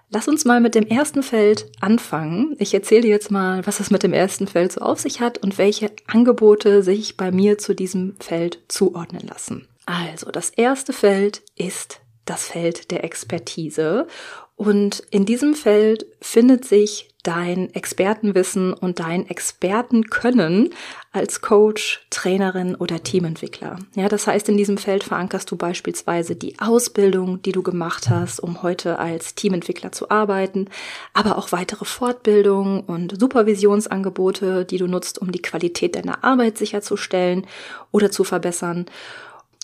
Lass 0.09 0.27
uns 0.27 0.45
mal 0.45 0.61
mit 0.61 0.75
dem 0.75 0.85
ersten 0.85 1.23
Feld 1.23 1.71
anfangen. 1.81 2.55
Ich 2.59 2.73
erzähle 2.73 3.01
dir 3.01 3.09
jetzt 3.09 3.31
mal, 3.31 3.65
was 3.65 3.79
es 3.79 3.91
mit 3.91 4.03
dem 4.03 4.13
ersten 4.13 4.47
Feld 4.47 4.71
so 4.71 4.81
auf 4.81 4.99
sich 4.99 5.19
hat 5.19 5.39
und 5.39 5.57
welche 5.57 5.91
Angebote 6.07 6.83
sich 6.83 7.17
bei 7.17 7.31
mir 7.31 7.57
zu 7.57 7.73
diesem 7.73 8.15
Feld 8.19 8.59
zuordnen 8.67 9.27
lassen. 9.27 9.67
Also, 9.85 10.31
das 10.31 10.51
erste 10.51 10.93
Feld 10.93 11.41
ist 11.55 12.01
das 12.25 12.47
Feld 12.47 12.91
der 12.91 13.03
Expertise 13.03 14.07
und 14.55 15.03
in 15.11 15.25
diesem 15.25 15.53
Feld 15.53 16.05
findet 16.21 16.65
sich 16.65 17.14
dein 17.27 17.74
Expertenwissen 17.74 18.74
und 18.74 19.00
dein 19.00 19.27
Expertenkönnen 19.27 20.69
als 21.12 21.42
Coach, 21.42 22.06
Trainerin 22.10 22.75
oder 22.75 23.01
Teamentwickler. 23.01 23.80
Ja, 23.95 24.07
das 24.10 24.27
heißt, 24.27 24.48
in 24.50 24.57
diesem 24.57 24.77
Feld 24.77 25.04
verankerst 25.04 25.50
du 25.50 25.56
beispielsweise 25.56 26.36
die 26.36 26.60
Ausbildung, 26.60 27.42
die 27.42 27.51
du 27.51 27.63
gemacht 27.63 28.10
hast, 28.10 28.39
um 28.39 28.62
heute 28.62 29.00
als 29.00 29.33
Teamentwickler 29.33 29.92
zu 29.92 30.10
arbeiten, 30.12 30.68
aber 31.13 31.38
auch 31.38 31.51
weitere 31.51 31.86
Fortbildungen 31.86 32.82
und 32.82 33.20
Supervisionsangebote, 33.20 34.65
die 34.65 34.77
du 34.77 34.88
nutzt, 34.88 35.20
um 35.20 35.32
die 35.32 35.41
Qualität 35.41 35.96
deiner 35.96 36.24
Arbeit 36.24 36.58
sicherzustellen 36.58 37.48
oder 37.91 38.12
zu 38.12 38.24
verbessern. 38.24 38.86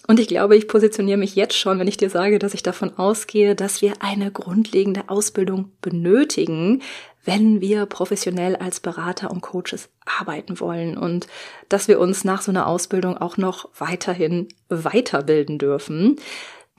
Und 0.07 0.19
ich 0.19 0.27
glaube, 0.27 0.57
ich 0.57 0.67
positioniere 0.67 1.17
mich 1.17 1.35
jetzt 1.35 1.55
schon, 1.55 1.79
wenn 1.79 1.87
ich 1.87 1.97
dir 1.97 2.09
sage, 2.09 2.39
dass 2.39 2.53
ich 2.53 2.63
davon 2.63 2.97
ausgehe, 2.97 3.55
dass 3.55 3.81
wir 3.81 3.93
eine 3.99 4.31
grundlegende 4.31 5.03
Ausbildung 5.07 5.71
benötigen, 5.81 6.81
wenn 7.23 7.61
wir 7.61 7.85
professionell 7.85 8.55
als 8.55 8.79
Berater 8.79 9.31
und 9.31 9.41
Coaches 9.41 9.89
arbeiten 10.19 10.59
wollen 10.59 10.97
und 10.97 11.27
dass 11.69 11.87
wir 11.87 11.99
uns 11.99 12.23
nach 12.23 12.41
so 12.41 12.51
einer 12.51 12.67
Ausbildung 12.67 13.17
auch 13.17 13.37
noch 13.37 13.69
weiterhin 13.77 14.47
weiterbilden 14.69 15.57
dürfen. 15.57 16.17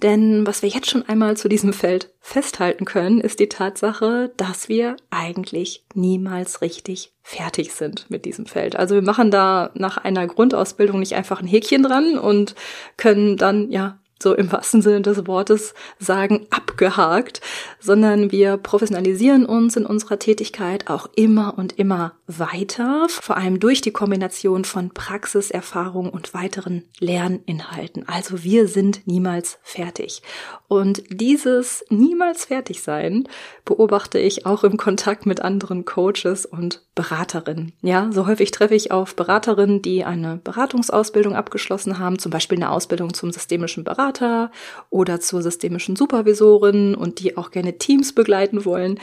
Denn 0.02 0.44
was 0.48 0.62
wir 0.62 0.68
jetzt 0.68 0.90
schon 0.90 1.08
einmal 1.08 1.36
zu 1.36 1.48
diesem 1.48 1.72
Feld 1.72 2.10
festhalten 2.18 2.84
können, 2.84 3.20
ist 3.20 3.38
die 3.38 3.48
Tatsache, 3.48 4.32
dass 4.36 4.68
wir 4.68 4.96
eigentlich 5.10 5.84
niemals 5.94 6.60
richtig 6.60 7.12
fertig 7.22 7.72
sind 7.72 8.10
mit 8.10 8.24
diesem 8.24 8.46
Feld. 8.46 8.74
Also 8.74 8.96
wir 8.96 9.02
machen 9.02 9.30
da 9.30 9.70
nach 9.74 9.98
einer 9.98 10.26
Grundausbildung 10.26 10.98
nicht 10.98 11.14
einfach 11.14 11.40
ein 11.40 11.46
Häkchen 11.46 11.84
dran 11.84 12.18
und 12.18 12.56
können 12.96 13.36
dann 13.36 13.70
ja 13.70 14.00
so 14.22 14.34
im 14.34 14.50
wahrsten 14.52 14.82
Sinne 14.82 15.02
des 15.02 15.26
Wortes 15.26 15.74
sagen, 15.98 16.46
abgehakt, 16.50 17.40
sondern 17.80 18.32
wir 18.32 18.56
professionalisieren 18.56 19.44
uns 19.44 19.76
in 19.76 19.84
unserer 19.84 20.18
Tätigkeit 20.18 20.88
auch 20.88 21.08
immer 21.14 21.54
und 21.58 21.78
immer 21.78 22.14
weiter, 22.38 23.06
vor 23.08 23.36
allem 23.36 23.60
durch 23.60 23.80
die 23.80 23.90
Kombination 23.90 24.64
von 24.64 24.90
Praxiserfahrung 24.90 26.10
und 26.10 26.34
weiteren 26.34 26.84
Lerninhalten. 26.98 28.08
Also 28.08 28.42
wir 28.42 28.68
sind 28.68 29.06
niemals 29.06 29.58
fertig. 29.62 30.22
Und 30.68 31.02
dieses 31.10 31.84
niemals 31.90 32.46
fertig 32.46 32.82
sein 32.82 33.28
beobachte 33.64 34.18
ich 34.18 34.46
auch 34.46 34.64
im 34.64 34.76
Kontakt 34.76 35.26
mit 35.26 35.42
anderen 35.42 35.84
Coaches 35.84 36.46
und 36.46 36.82
Beraterinnen. 36.94 37.72
Ja, 37.80 38.10
so 38.12 38.26
häufig 38.26 38.50
treffe 38.50 38.74
ich 38.74 38.90
auf 38.90 39.16
Beraterinnen, 39.16 39.82
die 39.82 40.04
eine 40.04 40.40
Beratungsausbildung 40.42 41.34
abgeschlossen 41.34 41.98
haben, 41.98 42.18
zum 42.18 42.30
Beispiel 42.30 42.58
eine 42.58 42.70
Ausbildung 42.70 43.14
zum 43.14 43.32
systemischen 43.32 43.84
Berater 43.84 44.50
oder 44.90 45.20
zur 45.20 45.42
systemischen 45.42 45.96
Supervisorin 45.96 46.94
und 46.94 47.20
die 47.20 47.36
auch 47.36 47.50
gerne 47.50 47.78
Teams 47.78 48.14
begleiten 48.14 48.64
wollen, 48.64 48.98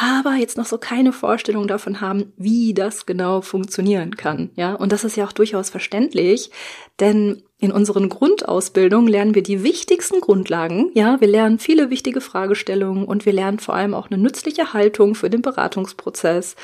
aber 0.00 0.34
jetzt 0.34 0.56
noch 0.56 0.64
so 0.64 0.78
keine 0.78 1.12
Vorstellung 1.12 1.68
davon 1.68 2.00
haben, 2.00 2.32
wie 2.36 2.72
das 2.72 3.04
genau 3.04 3.42
funktionieren 3.42 4.16
kann. 4.16 4.50
Ja, 4.56 4.74
und 4.74 4.92
das 4.92 5.04
ist 5.04 5.16
ja 5.16 5.26
auch 5.26 5.32
durchaus 5.32 5.68
verständlich, 5.68 6.50
denn 7.00 7.42
in 7.58 7.70
unseren 7.70 8.08
Grundausbildungen 8.08 9.08
lernen 9.08 9.34
wir 9.34 9.42
die 9.42 9.62
wichtigsten 9.62 10.20
Grundlagen. 10.20 10.90
Ja, 10.94 11.20
wir 11.20 11.28
lernen 11.28 11.58
viele 11.58 11.90
wichtige 11.90 12.22
Fragestellungen 12.22 13.04
und 13.04 13.26
wir 13.26 13.34
lernen 13.34 13.58
vor 13.58 13.74
allem 13.74 13.92
auch 13.92 14.10
eine 14.10 14.20
nützliche 14.20 14.72
Haltung 14.72 15.14
für 15.14 15.28
den 15.28 15.42
Beratungsprozess. 15.42 16.56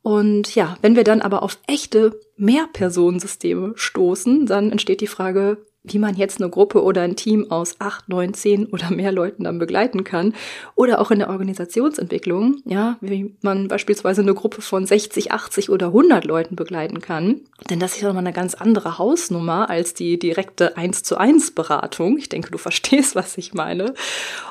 Und 0.00 0.54
ja, 0.54 0.76
wenn 0.80 0.96
wir 0.96 1.04
dann 1.04 1.20
aber 1.20 1.42
auf 1.42 1.58
echte 1.66 2.18
Mehrpersonensysteme 2.36 3.72
stoßen, 3.76 4.46
dann 4.46 4.72
entsteht 4.72 5.00
die 5.02 5.06
Frage, 5.06 5.58
wie 5.84 5.98
man 5.98 6.14
jetzt 6.14 6.40
eine 6.40 6.48
Gruppe 6.48 6.82
oder 6.82 7.02
ein 7.02 7.16
Team 7.16 7.50
aus 7.50 7.80
acht, 7.80 8.08
neun, 8.08 8.34
zehn 8.34 8.66
oder 8.66 8.90
mehr 8.90 9.10
Leuten 9.10 9.44
dann 9.44 9.58
begleiten 9.58 10.04
kann. 10.04 10.34
Oder 10.76 11.00
auch 11.00 11.10
in 11.10 11.18
der 11.18 11.30
Organisationsentwicklung, 11.30 12.62
ja, 12.64 12.96
wie 13.00 13.34
man 13.42 13.68
beispielsweise 13.68 14.22
eine 14.22 14.34
Gruppe 14.34 14.62
von 14.62 14.86
60, 14.86 15.32
80 15.32 15.70
oder 15.70 15.86
100 15.88 16.24
Leuten 16.24 16.54
begleiten 16.54 17.00
kann. 17.00 17.40
Denn 17.68 17.80
das 17.80 17.94
ist 17.94 18.02
ja 18.02 18.08
nochmal 18.08 18.24
eine 18.24 18.32
ganz 18.32 18.54
andere 18.54 18.98
Hausnummer 18.98 19.68
als 19.70 19.94
die 19.94 20.18
direkte 20.18 20.76
1 20.76 21.02
zu 21.02 21.16
1 21.16 21.52
Beratung. 21.52 22.16
Ich 22.16 22.28
denke, 22.28 22.50
du 22.50 22.58
verstehst, 22.58 23.16
was 23.16 23.36
ich 23.36 23.52
meine. 23.52 23.94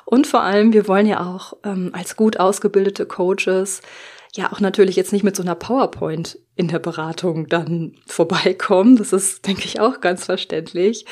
Und 0.05 0.27
vor 0.27 0.41
allem, 0.41 0.73
wir 0.73 0.87
wollen 0.87 1.05
ja 1.05 1.25
auch 1.25 1.53
ähm, 1.63 1.91
als 1.93 2.17
gut 2.17 2.39
ausgebildete 2.39 3.05
Coaches 3.05 3.81
ja 4.33 4.51
auch 4.51 4.59
natürlich 4.59 4.95
jetzt 4.95 5.11
nicht 5.11 5.23
mit 5.23 5.35
so 5.35 5.43
einer 5.43 5.55
PowerPoint 5.55 6.39
in 6.55 6.67
der 6.67 6.79
Beratung 6.79 7.47
dann 7.47 7.95
vorbeikommen. 8.05 8.97
Das 8.97 9.13
ist, 9.13 9.47
denke 9.47 9.65
ich, 9.65 9.79
auch 9.79 10.01
ganz 10.01 10.25
verständlich, 10.25 11.05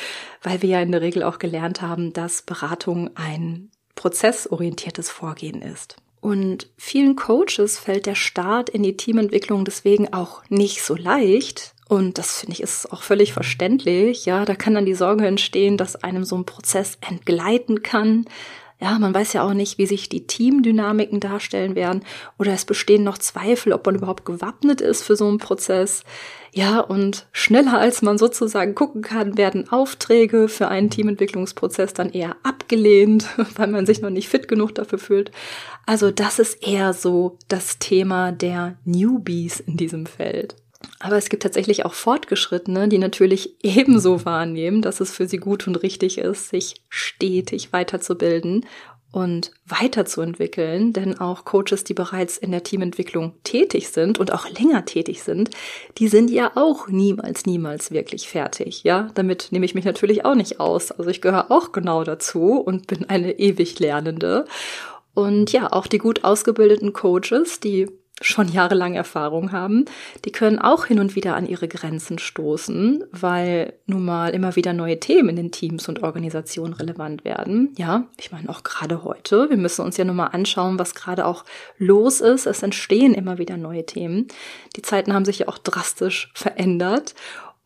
weil 0.43 0.61
wir 0.61 0.69
ja 0.69 0.81
in 0.81 0.91
der 0.91 1.01
Regel 1.01 1.23
auch 1.23 1.39
gelernt 1.39 1.81
haben, 1.81 2.13
dass 2.13 2.41
Beratung 2.41 3.11
ein 3.15 3.71
prozessorientiertes 3.95 5.09
Vorgehen 5.09 5.61
ist. 5.61 5.97
Und 6.21 6.69
vielen 6.77 7.15
Coaches 7.15 7.79
fällt 7.79 8.05
der 8.05 8.15
Start 8.15 8.69
in 8.69 8.83
die 8.83 8.97
Teamentwicklung 8.97 9.63
deswegen 9.63 10.13
auch 10.13 10.41
nicht 10.49 10.83
so 10.83 10.95
leicht. 10.95 11.73
Und 11.87 12.17
das 12.17 12.39
finde 12.39 12.53
ich 12.53 12.61
ist 12.61 12.91
auch 12.91 13.01
völlig 13.01 13.33
verständlich. 13.33 14.25
Ja, 14.25 14.45
da 14.45 14.55
kann 14.55 14.75
dann 14.75 14.85
die 14.85 14.93
Sorge 14.93 15.25
entstehen, 15.25 15.77
dass 15.77 15.95
einem 15.95 16.23
so 16.23 16.35
ein 16.35 16.45
Prozess 16.45 16.97
entgleiten 17.01 17.81
kann, 17.81 18.25
ja, 18.81 18.97
man 18.97 19.13
weiß 19.13 19.33
ja 19.33 19.43
auch 19.43 19.53
nicht, 19.53 19.77
wie 19.77 19.85
sich 19.85 20.07
die 20.07 20.25
Teamdynamiken 20.25 21.19
darstellen 21.19 21.75
werden 21.75 22.03
oder 22.37 22.53
es 22.53 22.63
bestehen 22.63 23.03
noch 23.03 23.17
Zweifel, 23.17 23.73
ob 23.73 23.85
man 23.85 23.95
überhaupt 23.95 24.23
gewappnet 24.25 24.79
ist 24.79 25.03
für 25.03 25.17
so 25.17 25.27
einen 25.27 25.37
Prozess. 25.37 26.03
Ja, 26.53 26.79
und 26.79 27.27
schneller 27.33 27.77
als 27.77 28.01
man 28.01 28.17
sozusagen 28.17 28.75
gucken 28.75 29.01
kann, 29.01 29.37
werden 29.37 29.69
Aufträge 29.69 30.47
für 30.47 30.69
einen 30.69 30.89
Teamentwicklungsprozess 30.89 31.93
dann 31.93 32.09
eher 32.09 32.37
abgelehnt, 32.43 33.27
weil 33.57 33.67
man 33.67 33.85
sich 33.85 34.01
noch 34.01 34.09
nicht 34.09 34.29
fit 34.29 34.47
genug 34.47 34.73
dafür 34.75 34.97
fühlt. 34.97 35.31
Also 35.85 36.09
das 36.09 36.39
ist 36.39 36.65
eher 36.65 36.93
so 36.93 37.37
das 37.49 37.79
Thema 37.79 38.31
der 38.31 38.77
Newbies 38.85 39.59
in 39.59 39.75
diesem 39.75 40.05
Feld. 40.05 40.55
Aber 40.99 41.17
es 41.17 41.29
gibt 41.29 41.43
tatsächlich 41.43 41.85
auch 41.85 41.93
Fortgeschrittene, 41.93 42.87
die 42.87 42.97
natürlich 42.97 43.55
ebenso 43.63 44.25
wahrnehmen, 44.25 44.81
dass 44.81 44.99
es 44.99 45.11
für 45.11 45.27
sie 45.27 45.37
gut 45.37 45.67
und 45.67 45.77
richtig 45.77 46.17
ist, 46.17 46.49
sich 46.49 46.81
stetig 46.89 47.73
weiterzubilden 47.73 48.65
und 49.11 49.51
weiterzuentwickeln, 49.65 50.93
denn 50.93 51.19
auch 51.19 51.43
Coaches, 51.43 51.83
die 51.83 51.95
bereits 51.95 52.37
in 52.37 52.51
der 52.51 52.61
Teamentwicklung 52.61 53.33
tätig 53.43 53.89
sind 53.89 54.19
und 54.19 54.31
auch 54.31 54.47
länger 54.47 54.85
tätig 54.85 55.23
sind, 55.23 55.49
die 55.97 56.07
sind 56.07 56.29
ja 56.29 56.51
auch 56.55 56.87
niemals, 56.87 57.47
niemals 57.47 57.89
wirklich 57.89 58.29
fertig. 58.29 58.83
Ja, 58.83 59.09
damit 59.15 59.47
nehme 59.51 59.65
ich 59.65 59.73
mich 59.73 59.85
natürlich 59.85 60.25
auch 60.25 60.35
nicht 60.35 60.59
aus. 60.59 60.91
Also 60.91 61.09
ich 61.09 61.21
gehöre 61.21 61.49
auch 61.49 61.71
genau 61.71 62.03
dazu 62.03 62.53
und 62.59 62.85
bin 62.85 63.09
eine 63.09 63.39
ewig 63.39 63.79
Lernende. 63.79 64.45
Und 65.15 65.51
ja, 65.51 65.71
auch 65.71 65.87
die 65.87 65.97
gut 65.97 66.23
ausgebildeten 66.23 66.93
Coaches, 66.93 67.59
die 67.59 67.87
schon 68.21 68.49
jahrelang 68.49 68.95
Erfahrung 68.95 69.51
haben, 69.51 69.85
die 70.25 70.31
können 70.31 70.59
auch 70.59 70.85
hin 70.85 70.99
und 70.99 71.15
wieder 71.15 71.35
an 71.35 71.45
ihre 71.45 71.67
Grenzen 71.67 72.19
stoßen, 72.19 73.03
weil 73.11 73.73
nun 73.85 74.03
mal 74.03 74.33
immer 74.33 74.55
wieder 74.55 74.73
neue 74.73 74.99
Themen 74.99 75.29
in 75.29 75.35
den 75.35 75.51
Teams 75.51 75.87
und 75.87 76.03
Organisationen 76.03 76.73
relevant 76.73 77.25
werden. 77.25 77.73
Ja, 77.77 78.07
ich 78.19 78.31
meine 78.31 78.49
auch 78.49 78.63
gerade 78.63 79.03
heute. 79.03 79.49
Wir 79.49 79.57
müssen 79.57 79.85
uns 79.85 79.97
ja 79.97 80.05
nun 80.05 80.17
mal 80.17 80.27
anschauen, 80.27 80.79
was 80.79 80.95
gerade 80.95 81.25
auch 81.25 81.45
los 81.77 82.21
ist. 82.21 82.45
Es 82.45 82.63
entstehen 82.63 83.13
immer 83.13 83.37
wieder 83.37 83.57
neue 83.57 83.85
Themen. 83.85 84.27
Die 84.75 84.81
Zeiten 84.81 85.13
haben 85.13 85.25
sich 85.25 85.39
ja 85.39 85.47
auch 85.47 85.57
drastisch 85.57 86.31
verändert. 86.33 87.15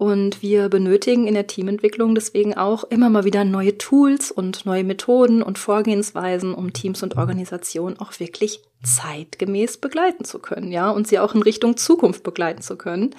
Und 0.03 0.41
wir 0.41 0.67
benötigen 0.67 1.27
in 1.27 1.33
der 1.33 1.47
Teamentwicklung 1.47 2.13
deswegen 2.13 2.55
auch 2.55 2.83
immer 2.83 3.09
mal 3.09 3.23
wieder 3.23 3.45
neue 3.45 3.77
Tools 3.77 4.31
und 4.31 4.65
neue 4.65 4.83
Methoden 4.83 5.41
und 5.41 5.57
Vorgehensweisen, 5.57 6.53
um 6.53 6.73
Teams 6.73 7.03
und 7.03 7.15
Organisationen 7.15 7.97
auch 7.97 8.19
wirklich 8.19 8.59
zeitgemäß 8.83 9.77
begleiten 9.77 10.25
zu 10.25 10.39
können, 10.39 10.73
ja, 10.73 10.91
und 10.91 11.07
sie 11.07 11.19
auch 11.19 11.33
in 11.35 11.41
Richtung 11.41 11.77
Zukunft 11.77 12.23
begleiten 12.23 12.61
zu 12.61 12.75
können. 12.75 13.15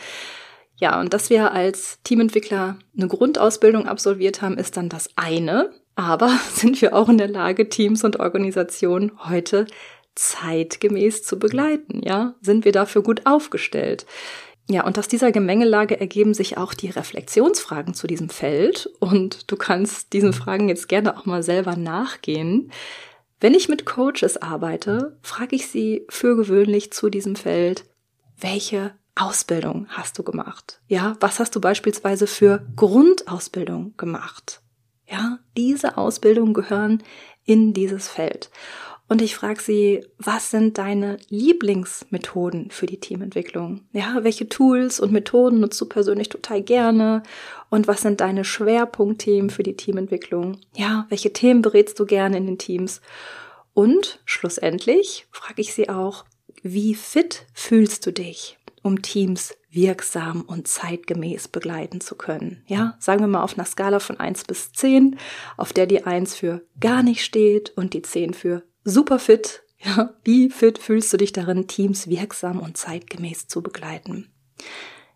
Ja, 0.77 1.01
und 1.01 1.15
dass 1.15 1.31
wir 1.31 1.53
als 1.53 2.03
Teamentwickler 2.05 2.79
eine 2.95 3.09
Grundausbildung 3.09 3.89
absolviert 3.89 4.43
haben, 4.43 4.59
ist 4.59 4.77
dann 4.77 4.91
das 4.91 5.09
eine. 5.17 5.71
Aber 5.95 6.39
sind 6.53 6.83
wir 6.83 6.95
auch 6.95 7.09
in 7.09 7.17
der 7.17 7.29
Lage, 7.29 7.71
Teams 7.71 8.05
und 8.05 8.21
Organisationen 8.21 9.13
heute 9.27 9.67
zeitgemäß 10.17 11.23
zu 11.23 11.39
begleiten, 11.39 12.03
ja? 12.05 12.35
Sind 12.43 12.67
wir 12.67 12.73
dafür 12.73 13.03
gut 13.03 13.23
aufgestellt? 13.25 14.05
Ja, 14.69 14.87
und 14.87 14.99
aus 14.99 15.09
dieser 15.09 15.31
Gemengelage 15.31 16.01
ergeben 16.01 16.33
sich 16.33 16.57
auch 16.57 16.73
die 16.73 16.89
Reflexionsfragen 16.89 17.93
zu 17.93 18.07
diesem 18.07 18.31
Feld. 18.31 18.91
Und 18.99 19.51
du 19.51 19.57
kannst 19.57 20.13
diesen 20.13 20.33
Fragen 20.33 20.69
jetzt 20.69 20.89
gerne 20.89 21.17
auch 21.17 21.27
mal 21.27 21.43
selber 21.43 21.77
nachgehen. 21.77 22.73
Wenn 23.41 23.53
ich 23.53 23.69
mit 23.69 23.85
Coaches 23.85 24.41
arbeite, 24.41 25.19
frage 25.21 25.57
ich 25.57 25.69
sie 25.69 26.07
für 26.09 26.35
gewöhnlich 26.35 26.93
zu 26.93 27.11
diesem 27.11 27.37
Feld, 27.37 27.85
welche 28.39 28.95
Ausbildung 29.17 29.87
hast 29.91 30.19
du 30.19 30.23
gemacht? 30.23 30.81
Ja, 30.89 31.17
was 31.21 31.39
hast 31.39 31.55
du 31.55 31.61
beispielsweise 31.61 32.27
für 32.27 32.67
Grundausbildung 32.75 33.95
gemacht? 33.97 34.63
Ja, 35.07 35.39
diese 35.57 35.99
Ausbildungen 35.99 36.55
gehören 36.55 37.03
in 37.45 37.75
dieses 37.75 38.09
Feld. 38.09 38.51
Und 39.15 39.23
ich 39.23 39.37
frage 39.37 39.63
sie, 39.63 40.05
was 40.19 40.51
sind 40.51 40.77
deine 40.77 41.19
Lieblingsmethoden 41.29 42.73
für 42.73 42.87
die 42.87 42.99
Teamentwicklung? 42.99 43.83
Ja, 43.93 44.19
welche 44.23 44.49
Tools 44.49 44.99
und 44.99 45.13
Methoden 45.13 45.61
nutzt 45.61 45.81
du 45.81 45.87
persönlich 45.87 46.31
total 46.31 46.63
gerne? 46.63 47.23
Und 47.71 47.87
was 47.87 48.01
sind 48.01 48.21
deine 48.21 48.45
Schwerpunktthemen 48.45 49.51
für 49.51 49.63
die 49.63 49.77
Teamentwicklung? 49.77 50.59
Ja, 50.75 51.07
welche 51.11 51.33
Themen 51.33 51.63
berätst 51.63 52.01
du 52.01 52.07
gerne 52.07 52.39
in 52.39 52.47
den 52.47 52.59
Teams? 52.59 53.01
Und 53.73 54.19
schlussendlich 54.25 55.29
frage 55.31 55.61
ich 55.61 55.75
sie 55.75 55.89
auch, 55.89 56.25
wie 56.65 56.97
fit 56.97 57.47
fühlst 57.55 58.05
du 58.07 58.13
dich, 58.13 58.59
um 58.83 59.01
Teams 59.01 59.55
wirksam 59.71 60.41
und 60.41 60.67
zeitgemäß 60.67 61.47
begleiten 61.47 62.01
zu 62.01 62.17
können. 62.17 62.65
Ja, 62.67 62.97
sagen 62.99 63.21
wir 63.21 63.29
mal 63.29 63.45
auf 63.45 63.57
einer 63.57 63.65
Skala 63.65 64.01
von 64.01 64.19
eins 64.19 64.43
bis 64.43 64.73
zehn, 64.73 65.21
auf 65.57 65.73
der 65.73 65.87
die 65.87 66.03
eins 66.03 66.35
für 66.35 66.63
gar 66.81 67.05
nicht 67.05 67.25
steht 67.25 67.73
und 67.77 67.95
die 67.95 68.03
zehn 68.03 68.35
für 68.35 68.65
super 68.85 69.19
fit. 69.19 69.61
Ja, 69.87 70.15
wie 70.25 70.49
fit 70.49 70.79
fühlst 70.79 71.13
du 71.13 71.19
dich 71.19 71.33
darin, 71.33 71.67
Teams 71.67 72.09
wirksam 72.09 72.59
und 72.59 72.79
zeitgemäß 72.79 73.49
zu 73.49 73.61
begleiten? 73.61 74.33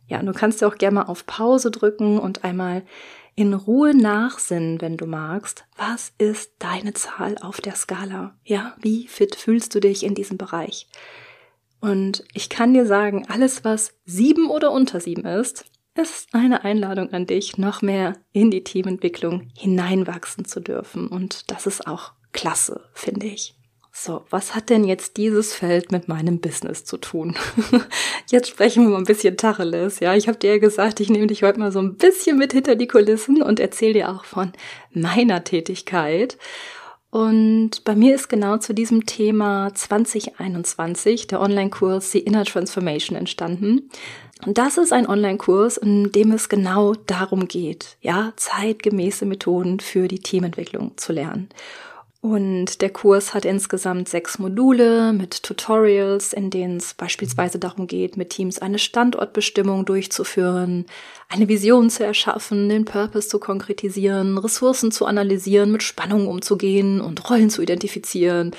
Ja, 0.09 0.23
du 0.23 0.33
kannst 0.35 0.61
ja 0.61 0.69
auch 0.69 0.77
gerne 0.77 0.97
mal 0.97 1.03
auf 1.05 1.25
Pause 1.25 1.71
drücken 1.71 2.19
und 2.19 2.45
einmal 2.45 2.83
in 3.35 3.55
Ruhe 3.55 3.97
nachsinnen, 3.97 4.81
wenn 4.81 4.97
du 4.97 5.07
magst. 5.07 5.65
Was 5.77 6.13
ist 6.19 6.53
deine 6.59 6.93
Zahl 6.93 7.39
auf 7.39 7.61
der 7.61 7.77
Skala? 7.77 8.37
Ja, 8.45 8.75
wie 8.81 9.07
fit 9.07 9.37
fühlst 9.37 9.75
du 9.75 9.81
dich 9.81 10.03
in 10.03 10.15
diesem 10.15 10.37
Bereich? 10.37 10.87
Und 11.81 12.25
ich 12.35 12.49
kann 12.49 12.75
dir 12.75 12.85
sagen, 12.85 13.27
alles, 13.29 13.65
was 13.65 13.95
sieben 14.05 14.51
oder 14.51 14.73
unter 14.73 15.01
sieben 15.01 15.25
ist, 15.25 15.65
ist 15.95 16.35
eine 16.35 16.65
Einladung 16.65 17.13
an 17.13 17.27
dich, 17.27 17.59
noch 17.59 17.83
mehr 17.83 18.15
in 18.33 18.51
die 18.51 18.65
Teamentwicklung 18.65 19.51
hineinwachsen 19.57 20.45
zu 20.45 20.61
dürfen. 20.61 21.09
Und 21.09 21.51
das 21.51 21.67
ist 21.67 21.87
auch 21.87 22.13
klasse, 22.33 22.89
finde 22.95 23.27
ich. 23.27 23.58
So, 24.01 24.23
was 24.31 24.55
hat 24.55 24.71
denn 24.71 24.85
jetzt 24.85 25.17
dieses 25.17 25.53
Feld 25.53 25.91
mit 25.91 26.07
meinem 26.07 26.39
Business 26.39 26.85
zu 26.85 26.99
tun? 26.99 27.35
jetzt 28.31 28.49
sprechen 28.49 28.85
wir 28.85 28.91
mal 28.91 28.99
ein 28.99 29.05
bisschen 29.05 29.37
Tacheles. 29.37 29.99
Ja, 29.99 30.15
ich 30.15 30.29
habe 30.29 30.39
dir 30.39 30.53
ja 30.53 30.59
gesagt, 30.59 31.01
ich 31.01 31.11
nehme 31.11 31.27
dich 31.27 31.43
heute 31.43 31.59
mal 31.59 31.73
so 31.73 31.81
ein 31.81 31.97
bisschen 31.97 32.39
mit 32.39 32.53
hinter 32.53 32.77
die 32.77 32.87
Kulissen 32.87 33.43
und 33.43 33.59
erzähle 33.59 33.95
dir 33.95 34.11
auch 34.11 34.25
von 34.25 34.53
meiner 34.93 35.43
Tätigkeit. 35.43 36.39
Und 37.11 37.83
bei 37.83 37.97
mir 37.97 38.15
ist 38.15 38.29
genau 38.29 38.59
zu 38.59 38.73
diesem 38.73 39.05
Thema 39.05 39.75
2021 39.75 41.27
der 41.27 41.41
Online-Kurs 41.41 42.13
The 42.13 42.21
Inner 42.21 42.45
Transformation 42.45 43.17
entstanden. 43.19 43.91
Und 44.47 44.59
das 44.59 44.79
ist 44.79 44.93
ein 44.93 45.09
Online-Kurs, 45.09 45.77
in 45.77 46.13
dem 46.13 46.31
es 46.31 46.49
genau 46.49 46.95
darum 46.95 47.49
geht, 47.49 47.97
ja, 48.01 48.33
zeitgemäße 48.37 49.27
Methoden 49.27 49.81
für 49.81 50.07
die 50.07 50.21
Teamentwicklung 50.21 50.97
zu 50.97 51.13
lernen. 51.13 51.49
Und 52.21 52.81
der 52.83 52.91
Kurs 52.91 53.33
hat 53.33 53.45
insgesamt 53.45 54.09
sechs 54.09 54.41
Module 54.41 55.13
mit 55.13 55.45
Tutorials, 55.45 56.33
in 56.33 56.51
denen 56.51 56.79
es 56.79 56.95
beispielsweise 56.95 57.61
darum 57.61 57.87
geht, 57.87 58.17
mit 58.17 58.31
Teams 58.31 58.59
eine 58.59 58.81
Standortbestimmung 58.81 59.85
durchzuführen, 59.85 60.87
eine 61.29 61.47
Vision 61.47 61.91
zu 61.91 62.05
erschaffen, 62.05 62.69
den 62.69 62.85
Purpose 62.85 63.29
zu 63.29 63.39
konkretisieren, 63.39 64.37
Ressourcen 64.37 64.91
zu 64.91 65.07
analysieren, 65.07 65.71
mit 65.71 65.85
Spannungen 65.85 66.27
umzugehen 66.27 67.01
und 67.01 67.31
Rollen 67.31 67.51
zu 67.51 67.63
identifizieren. 67.63 68.51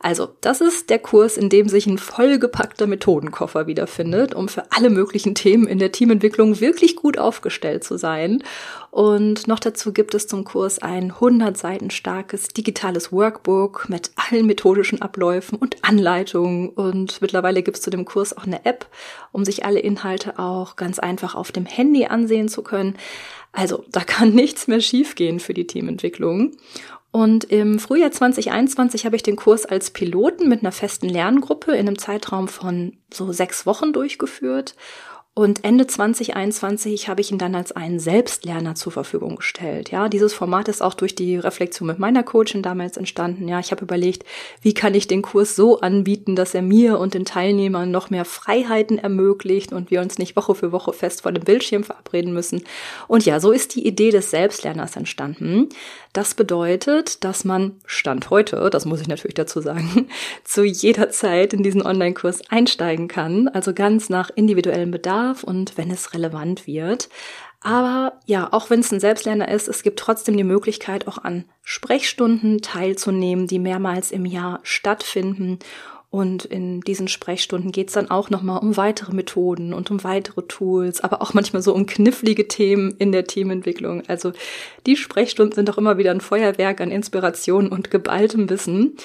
Also, 0.00 0.28
das 0.40 0.60
ist 0.60 0.90
der 0.90 1.00
Kurs, 1.00 1.36
in 1.36 1.48
dem 1.48 1.68
sich 1.68 1.86
ein 1.88 1.98
vollgepackter 1.98 2.86
Methodenkoffer 2.86 3.66
wiederfindet, 3.66 4.32
um 4.32 4.46
für 4.46 4.70
alle 4.70 4.90
möglichen 4.90 5.34
Themen 5.34 5.66
in 5.66 5.80
der 5.80 5.90
Teamentwicklung 5.90 6.60
wirklich 6.60 6.94
gut 6.94 7.18
aufgestellt 7.18 7.82
zu 7.82 7.96
sein. 7.96 8.44
Und 8.92 9.48
noch 9.48 9.58
dazu 9.58 9.92
gibt 9.92 10.14
es 10.14 10.28
zum 10.28 10.44
Kurs 10.44 10.78
ein 10.78 11.10
100 11.10 11.56
Seiten 11.56 11.90
starkes 11.90 12.48
digitales 12.48 13.10
Workbook 13.10 13.88
mit 13.88 14.12
allen 14.14 14.46
methodischen 14.46 15.02
Abläufen 15.02 15.58
und 15.58 15.76
Anleitungen. 15.82 16.68
Und 16.68 17.20
mittlerweile 17.20 17.64
gibt 17.64 17.78
es 17.78 17.82
zu 17.82 17.90
dem 17.90 18.04
Kurs 18.04 18.36
auch 18.36 18.46
eine 18.46 18.64
App, 18.66 18.86
um 19.32 19.44
sich 19.44 19.64
alle 19.64 19.80
Inhalte 19.80 20.38
auch 20.38 20.76
ganz 20.76 21.00
einfach 21.00 21.34
auf 21.34 21.50
dem 21.50 21.66
Handy 21.66 22.06
ansehen 22.06 22.48
zu 22.48 22.62
können. 22.62 22.96
Also 23.50 23.84
da 23.90 24.00
kann 24.00 24.30
nichts 24.34 24.68
mehr 24.68 24.80
schiefgehen 24.80 25.40
für 25.40 25.54
die 25.54 25.66
Teamentwicklung. 25.66 26.52
Und 27.10 27.44
im 27.44 27.78
Frühjahr 27.78 28.10
2021 28.10 29.06
habe 29.06 29.16
ich 29.16 29.22
den 29.22 29.36
Kurs 29.36 29.64
als 29.64 29.90
Piloten 29.90 30.48
mit 30.48 30.60
einer 30.60 30.72
festen 30.72 31.08
Lerngruppe 31.08 31.72
in 31.72 31.86
einem 31.86 31.98
Zeitraum 31.98 32.48
von 32.48 32.98
so 33.12 33.32
sechs 33.32 33.64
Wochen 33.64 33.92
durchgeführt. 33.92 34.74
Und 35.38 35.62
Ende 35.62 35.86
2021 35.86 37.08
habe 37.08 37.20
ich 37.20 37.30
ihn 37.30 37.38
dann 37.38 37.54
als 37.54 37.70
einen 37.70 38.00
Selbstlerner 38.00 38.74
zur 38.74 38.90
Verfügung 38.90 39.36
gestellt. 39.36 39.92
Ja, 39.92 40.08
dieses 40.08 40.34
Format 40.34 40.66
ist 40.66 40.82
auch 40.82 40.94
durch 40.94 41.14
die 41.14 41.36
Reflexion 41.36 41.86
mit 41.86 42.00
meiner 42.00 42.24
Coachin 42.24 42.60
damals 42.60 42.96
entstanden. 42.96 43.46
Ja, 43.46 43.60
ich 43.60 43.70
habe 43.70 43.84
überlegt, 43.84 44.24
wie 44.62 44.74
kann 44.74 44.96
ich 44.96 45.06
den 45.06 45.22
Kurs 45.22 45.54
so 45.54 45.78
anbieten, 45.78 46.34
dass 46.34 46.54
er 46.54 46.62
mir 46.62 46.98
und 46.98 47.14
den 47.14 47.24
Teilnehmern 47.24 47.92
noch 47.92 48.10
mehr 48.10 48.24
Freiheiten 48.24 48.98
ermöglicht 48.98 49.72
und 49.72 49.92
wir 49.92 50.00
uns 50.00 50.18
nicht 50.18 50.34
Woche 50.34 50.56
für 50.56 50.72
Woche 50.72 50.92
fest 50.92 51.22
vor 51.22 51.30
dem 51.30 51.44
Bildschirm 51.44 51.84
verabreden 51.84 52.32
müssen. 52.32 52.64
Und 53.06 53.24
ja, 53.24 53.38
so 53.38 53.52
ist 53.52 53.76
die 53.76 53.86
Idee 53.86 54.10
des 54.10 54.32
Selbstlerners 54.32 54.96
entstanden. 54.96 55.68
Das 56.12 56.34
bedeutet, 56.34 57.22
dass 57.24 57.44
man 57.44 57.80
Stand 57.86 58.30
heute, 58.30 58.68
das 58.70 58.86
muss 58.86 59.00
ich 59.00 59.08
natürlich 59.08 59.34
dazu 59.34 59.60
sagen, 59.60 60.08
zu 60.44 60.64
jeder 60.64 61.10
Zeit 61.10 61.52
in 61.52 61.62
diesen 61.62 61.82
Online-Kurs 61.82 62.42
einsteigen 62.50 63.08
kann, 63.08 63.48
also 63.48 63.74
ganz 63.74 64.08
nach 64.08 64.30
individuellem 64.34 64.90
Bedarf 64.90 65.44
und 65.44 65.76
wenn 65.76 65.90
es 65.90 66.14
relevant 66.14 66.66
wird. 66.66 67.08
Aber 67.60 68.20
ja, 68.26 68.52
auch 68.52 68.70
wenn 68.70 68.80
es 68.80 68.92
ein 68.92 69.00
Selbstlerner 69.00 69.48
ist, 69.48 69.68
es 69.68 69.82
gibt 69.82 69.98
trotzdem 69.98 70.36
die 70.36 70.44
Möglichkeit, 70.44 71.08
auch 71.08 71.18
an 71.18 71.44
Sprechstunden 71.62 72.62
teilzunehmen, 72.62 73.48
die 73.48 73.58
mehrmals 73.58 74.12
im 74.12 74.24
Jahr 74.24 74.60
stattfinden 74.62 75.58
und 76.10 76.46
in 76.46 76.80
diesen 76.80 77.06
Sprechstunden 77.06 77.70
geht 77.70 77.88
es 77.88 77.94
dann 77.94 78.10
auch 78.10 78.30
nochmal 78.30 78.60
um 78.60 78.78
weitere 78.78 79.14
Methoden 79.14 79.74
und 79.74 79.90
um 79.90 80.02
weitere 80.04 80.40
Tools, 80.42 81.02
aber 81.02 81.20
auch 81.20 81.34
manchmal 81.34 81.60
so 81.60 81.74
um 81.74 81.84
knifflige 81.84 82.48
Themen 82.48 82.94
in 82.98 83.12
der 83.12 83.26
Teamentwicklung. 83.26 84.02
Also 84.08 84.32
die 84.86 84.96
Sprechstunden 84.96 85.54
sind 85.54 85.68
auch 85.68 85.76
immer 85.76 85.98
wieder 85.98 86.10
ein 86.10 86.22
Feuerwerk 86.22 86.80
an 86.80 86.90
Inspiration 86.90 87.68
und 87.68 87.90
geballtem 87.90 88.48
Wissen. 88.48 88.96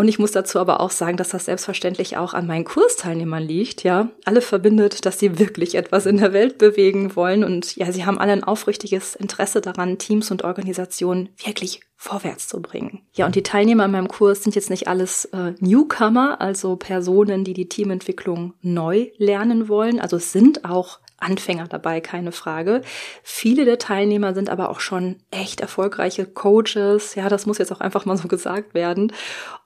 Und 0.00 0.08
ich 0.08 0.18
muss 0.18 0.32
dazu 0.32 0.58
aber 0.58 0.80
auch 0.80 0.92
sagen, 0.92 1.18
dass 1.18 1.28
das 1.28 1.44
selbstverständlich 1.44 2.16
auch 2.16 2.32
an 2.32 2.46
meinen 2.46 2.64
Kursteilnehmern 2.64 3.42
liegt, 3.42 3.82
ja. 3.82 4.08
Alle 4.24 4.40
verbindet, 4.40 5.04
dass 5.04 5.18
sie 5.18 5.38
wirklich 5.38 5.74
etwas 5.74 6.06
in 6.06 6.16
der 6.16 6.32
Welt 6.32 6.56
bewegen 6.56 7.14
wollen 7.16 7.44
und 7.44 7.76
ja, 7.76 7.92
sie 7.92 8.06
haben 8.06 8.18
alle 8.18 8.32
ein 8.32 8.42
aufrichtiges 8.42 9.14
Interesse 9.14 9.60
daran, 9.60 9.98
Teams 9.98 10.30
und 10.30 10.42
Organisationen 10.42 11.28
wirklich 11.44 11.82
vorwärts 11.96 12.48
zu 12.48 12.62
bringen. 12.62 13.02
Ja, 13.12 13.26
und 13.26 13.34
die 13.34 13.42
Teilnehmer 13.42 13.84
in 13.84 13.90
meinem 13.90 14.08
Kurs 14.08 14.42
sind 14.42 14.54
jetzt 14.54 14.70
nicht 14.70 14.88
alles 14.88 15.26
äh, 15.26 15.52
Newcomer, 15.60 16.40
also 16.40 16.76
Personen, 16.76 17.44
die 17.44 17.52
die 17.52 17.68
Teamentwicklung 17.68 18.54
neu 18.62 19.08
lernen 19.18 19.68
wollen. 19.68 20.00
Also 20.00 20.16
es 20.16 20.32
sind 20.32 20.64
auch 20.64 21.00
Anfänger 21.20 21.68
dabei, 21.68 22.00
keine 22.00 22.32
Frage. 22.32 22.82
Viele 23.22 23.64
der 23.64 23.78
Teilnehmer 23.78 24.34
sind 24.34 24.50
aber 24.50 24.70
auch 24.70 24.80
schon 24.80 25.16
echt 25.30 25.60
erfolgreiche 25.60 26.26
Coaches. 26.26 27.14
Ja, 27.14 27.28
das 27.28 27.46
muss 27.46 27.58
jetzt 27.58 27.72
auch 27.72 27.80
einfach 27.80 28.06
mal 28.06 28.16
so 28.16 28.26
gesagt 28.26 28.74
werden. 28.74 29.12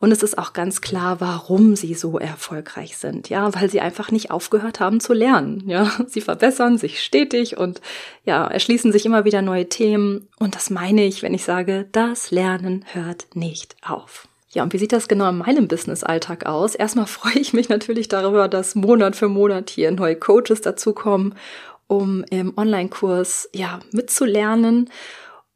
Und 0.01 0.13
es 0.13 0.23
ist 0.23 0.37
auch 0.37 0.53
ganz 0.53 0.81
klar, 0.81 1.21
warum 1.21 1.77
sie 1.77 1.95
so 1.95 2.19
erfolgreich 2.19 2.97
sind. 2.97 3.29
Ja, 3.29 3.55
weil 3.55 3.71
sie 3.71 3.81
einfach 3.81 4.11
nicht 4.11 4.31
aufgehört 4.31 4.81
haben 4.81 5.01
zu 5.01 5.13
lernen. 5.13 5.63
Ja, 5.67 5.91
sie 6.07 6.21
verbessern 6.21 6.77
sich 6.77 7.03
stetig 7.03 7.57
und 7.57 7.81
ja, 8.25 8.47
erschließen 8.47 8.93
sich 8.93 9.07
immer 9.07 9.25
wieder 9.25 9.41
neue 9.41 9.69
Themen. 9.69 10.29
Und 10.39 10.57
das 10.57 10.71
meine 10.71 11.05
ich, 11.05 11.23
wenn 11.23 11.35
ich 11.35 11.45
sage, 11.45 11.89
das 11.93 12.31
Lernen 12.31 12.85
hört 12.93 13.27
nicht 13.35 13.77
auf. 13.83 14.29
Ja, 14.55 14.63
und 14.63 14.73
wie 14.73 14.79
sieht 14.79 14.93
das 14.93 15.09
genau 15.09 15.29
in 15.29 15.39
meinem 15.39 15.67
Business-Alltag 15.67 16.47
aus? 16.47 16.75
Erstmal 16.75 17.07
freue 17.09 17.39
ich 17.39 17.53
mich 17.53 17.69
natürlich 17.69 18.09
darüber, 18.09 18.49
dass 18.49 18.75
Monat 18.75 19.17
für 19.17 19.29
Monat 19.29 19.69
hier 19.69 19.91
neue 19.91 20.17
Coaches 20.17 20.61
dazukommen, 20.61 21.35
um 21.89 22.25
im 22.31 22.57
Online-Kurs 22.57 23.51
ja 23.53 23.81
mitzulernen 23.91 24.89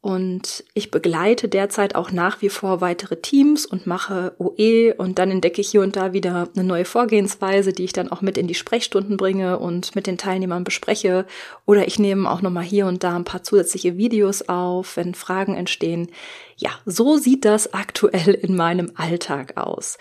und 0.01 0.63
ich 0.73 0.91
begleite 0.91 1.49
derzeit 1.49 1.93
auch 1.95 2.13
nach 2.13 2.41
wie 2.41 2.47
vor 2.47 2.79
weitere 2.79 3.17
Teams 3.17 3.65
und 3.65 3.85
mache 3.85 4.33
OE 4.39 4.93
und 4.97 5.19
dann 5.19 5.29
entdecke 5.29 5.59
ich 5.59 5.71
hier 5.71 5.81
und 5.81 5.97
da 5.97 6.13
wieder 6.13 6.47
eine 6.55 6.63
neue 6.63 6.85
Vorgehensweise, 6.85 7.73
die 7.73 7.83
ich 7.83 7.91
dann 7.91 8.09
auch 8.09 8.21
mit 8.21 8.37
in 8.37 8.47
die 8.47 8.55
Sprechstunden 8.55 9.17
bringe 9.17 9.59
und 9.59 9.95
mit 9.95 10.07
den 10.07 10.17
Teilnehmern 10.17 10.63
bespreche. 10.63 11.25
Oder 11.65 11.85
ich 11.85 11.99
nehme 11.99 12.31
auch 12.31 12.41
nochmal 12.41 12.63
hier 12.63 12.85
und 12.85 13.03
da 13.03 13.13
ein 13.13 13.25
paar 13.25 13.43
zusätzliche 13.43 13.97
Videos 13.97 14.47
auf, 14.47 14.95
wenn 14.95 15.15
Fragen 15.15 15.55
entstehen. 15.55 16.09
Ja, 16.55 16.71
so 16.85 17.17
sieht 17.17 17.43
das 17.43 17.73
aktuell 17.73 18.33
in 18.35 18.55
meinem 18.55 18.93
Alltag 18.95 19.57
aus. 19.57 19.97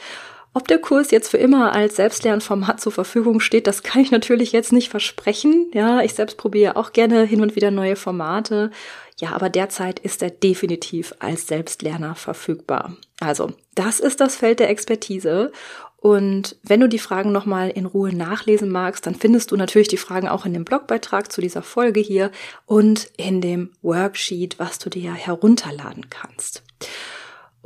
Ob 0.59 0.67
der 0.67 0.81
Kurs 0.81 1.13
jetzt 1.13 1.29
für 1.29 1.37
immer 1.37 1.73
als 1.73 1.95
Selbstlernformat 1.95 2.81
zur 2.81 2.91
Verfügung 2.91 3.39
steht, 3.39 3.69
das 3.69 3.85
kann 3.85 4.03
ich 4.03 4.11
natürlich 4.11 4.51
jetzt 4.51 4.73
nicht 4.73 4.89
versprechen. 4.89 5.71
Ja, 5.73 6.01
ich 6.01 6.15
selbst 6.15 6.37
probiere 6.37 6.75
auch 6.75 6.93
gerne 6.93 7.23
hin 7.23 7.43
und 7.43 7.55
wieder 7.55 7.71
neue 7.71 7.95
Formate. 7.95 8.73
Ja, 9.21 9.35
aber 9.35 9.51
derzeit 9.51 10.01
ist 10.01 10.21
er 10.21 10.31
definitiv 10.31 11.15
als 11.21 11.47
Selbstlerner 11.47 12.17
verfügbar. 12.17 12.97
Also, 13.21 13.53
das 13.77 14.01
ist 14.01 14.21
das 14.21 14.35
Feld 14.35 14.59
der 14.59 14.69
Expertise. 14.69 15.53
Und 15.97 16.57
wenn 16.65 16.81
du 16.81 16.89
die 16.89 16.99
Fragen 16.99 17.31
nochmal 17.31 17.71
in 17.71 17.87
Ruhe 17.87 18.13
nachlesen 18.13 18.69
magst, 18.69 19.07
dann 19.07 19.15
findest 19.15 19.53
du 19.53 19.57
natürlich 19.57 19.87
die 19.87 19.97
Fragen 19.97 20.27
auch 20.27 20.45
in 20.45 20.55
dem 20.55 20.65
Blogbeitrag 20.65 21.31
zu 21.31 21.41
dieser 21.41 21.63
Folge 21.63 22.01
hier 22.01 22.33
und 22.67 23.13
in 23.17 23.41
dem 23.41 23.71
Worksheet, 23.83 24.59
was 24.59 24.81
du 24.81 24.91
dir 24.91 25.15
herunterladen 25.15 26.11
kannst. 26.11 26.65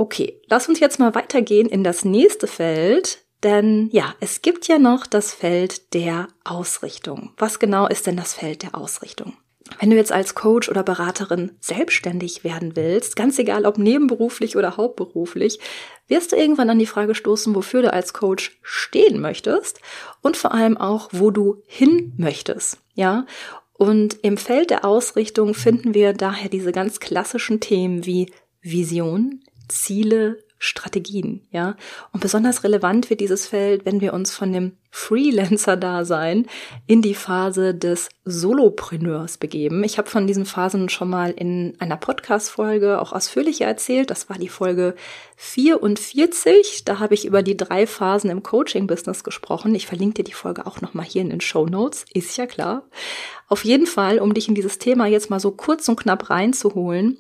Okay, 0.03 0.41
lass 0.49 0.69
uns 0.69 0.81
jetzt 0.81 0.99
mal 0.99 1.15
weitergehen 1.15 1.69
in 1.69 1.85
das 1.85 2.05
nächste 2.05 2.49
Feld, 2.49 3.21
denn 3.45 3.89
ja, 3.93 4.17
es 4.19 4.43
gibt 4.43 4.67
ja 4.67 4.81
noch 4.81 5.07
das 5.07 5.33
Feld 5.33 5.95
der 5.95 6.27
Ausrichtung. 6.43 7.31
Was 7.39 7.61
genau 7.61 7.87
ist 7.87 8.09
denn 8.09 8.17
das 8.17 8.35
Feld 8.35 8.65
der 8.65 8.75
Ausrichtung? 8.75 9.35
Wenn 9.79 9.91
du 9.91 9.97
jetzt 9.97 10.11
als 10.11 10.35
Coach 10.35 10.69
oder 10.69 10.83
Beraterin 10.83 11.53
selbstständig 11.61 12.43
werden 12.43 12.75
willst, 12.75 13.15
ganz 13.15 13.39
egal 13.39 13.65
ob 13.65 13.79
nebenberuflich 13.79 14.57
oder 14.57 14.77
hauptberuflich, 14.77 15.61
wirst 16.09 16.33
du 16.33 16.37
irgendwann 16.37 16.71
an 16.71 16.81
die 16.81 16.87
Frage 16.87 17.15
stoßen, 17.15 17.55
wofür 17.55 17.83
du 17.83 17.93
als 17.93 18.13
Coach 18.13 18.59
stehen 18.61 19.21
möchtest 19.21 19.79
und 20.21 20.37
vor 20.37 20.53
allem 20.53 20.77
auch, 20.77 21.11
wo 21.13 21.31
du 21.31 21.63
hin 21.65 22.13
möchtest. 22.17 22.79
Ja, 22.95 23.25
und 23.75 24.17
im 24.23 24.37
Feld 24.37 24.71
der 24.71 24.85
Ausrichtung 24.85 25.55
finden 25.55 25.95
wir 25.95 26.13
daher 26.13 26.49
diese 26.49 26.73
ganz 26.73 26.99
klassischen 26.99 27.61
Themen 27.61 28.05
wie 28.05 28.33
Vision, 28.63 29.41
Ziele, 29.73 30.39
Strategien, 30.65 31.45
ja. 31.51 31.75
Und 32.13 32.21
besonders 32.21 32.63
relevant 32.63 33.11
wird 33.11 33.19
dieses 33.19 33.49
Feld, 33.49 33.85
wenn 33.85 34.01
wir 34.01 34.13
uns 34.13 34.33
von 34.33 34.53
dem 34.53 34.77
Freelancer-Dasein 34.93 36.47
in 36.87 37.03
die 37.03 37.17
Phase 37.17 37.75
des 37.75 38.11
Solopreneurs 38.25 39.39
begeben. 39.39 39.83
Ich 39.83 39.99
habe 39.99 40.09
von 40.09 40.29
diesen 40.29 40.45
Phasen 40.45 40.89
schon 40.89 41.11
mal 41.11 41.33
in 41.33 41.75
einer 41.81 41.97
Podcast-Folge 41.97 43.01
auch 43.01 43.13
ausführlicher 43.13 43.65
erzählt. 43.65 44.11
Das 44.11 44.29
war 44.29 44.39
die 44.39 44.49
Folge 44.49 44.95
44. 45.35 46.85
Da 46.85 47.01
habe 47.01 47.15
ich 47.15 47.25
über 47.25 47.43
die 47.43 47.57
drei 47.57 47.85
Phasen 47.89 48.31
im 48.31 48.45
Coaching-Business 48.45 49.25
gesprochen. 49.25 49.75
Ich 49.75 49.89
verlinke 49.89 50.23
dir 50.23 50.25
die 50.25 50.33
Folge 50.33 50.65
auch 50.67 50.81
nochmal 50.81 51.07
hier 51.07 51.23
in 51.23 51.31
den 51.31 51.41
Show 51.41 51.67
Notes. 51.67 52.05
Ist 52.15 52.37
ja 52.37 52.47
klar. 52.47 52.85
Auf 53.49 53.65
jeden 53.65 53.87
Fall, 53.87 54.21
um 54.21 54.33
dich 54.33 54.47
in 54.47 54.55
dieses 54.55 54.79
Thema 54.79 55.07
jetzt 55.07 55.29
mal 55.29 55.41
so 55.41 55.51
kurz 55.51 55.89
und 55.89 55.97
knapp 55.97 56.31
reinzuholen, 56.31 57.19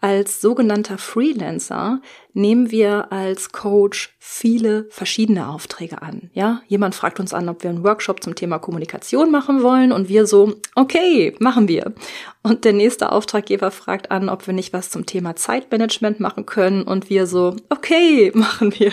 als 0.00 0.40
sogenannter 0.40 0.98
Freelancer 0.98 2.00
nehmen 2.32 2.70
wir 2.70 3.12
als 3.12 3.52
Coach 3.52 4.14
viele 4.18 4.86
verschiedene 4.90 5.48
Aufträge 5.48 6.02
an. 6.02 6.30
Ja, 6.34 6.62
jemand 6.68 6.94
fragt 6.94 7.20
uns 7.20 7.34
an, 7.34 7.48
ob 7.48 7.62
wir 7.62 7.70
einen 7.70 7.84
Workshop 7.84 8.22
zum 8.22 8.34
Thema 8.34 8.58
Kommunikation 8.58 9.30
machen 9.30 9.62
wollen 9.62 9.92
und 9.92 10.08
wir 10.08 10.26
so, 10.26 10.54
okay, 10.74 11.34
machen 11.38 11.68
wir. 11.68 11.94
Und 12.42 12.64
der 12.64 12.72
nächste 12.72 13.12
Auftraggeber 13.12 13.70
fragt 13.70 14.10
an, 14.10 14.30
ob 14.30 14.46
wir 14.46 14.54
nicht 14.54 14.72
was 14.72 14.88
zum 14.88 15.04
Thema 15.04 15.36
Zeitmanagement 15.36 16.20
machen 16.20 16.46
können 16.46 16.82
und 16.82 17.10
wir 17.10 17.26
so, 17.26 17.56
okay, 17.68 18.30
machen 18.34 18.72
wir. 18.78 18.92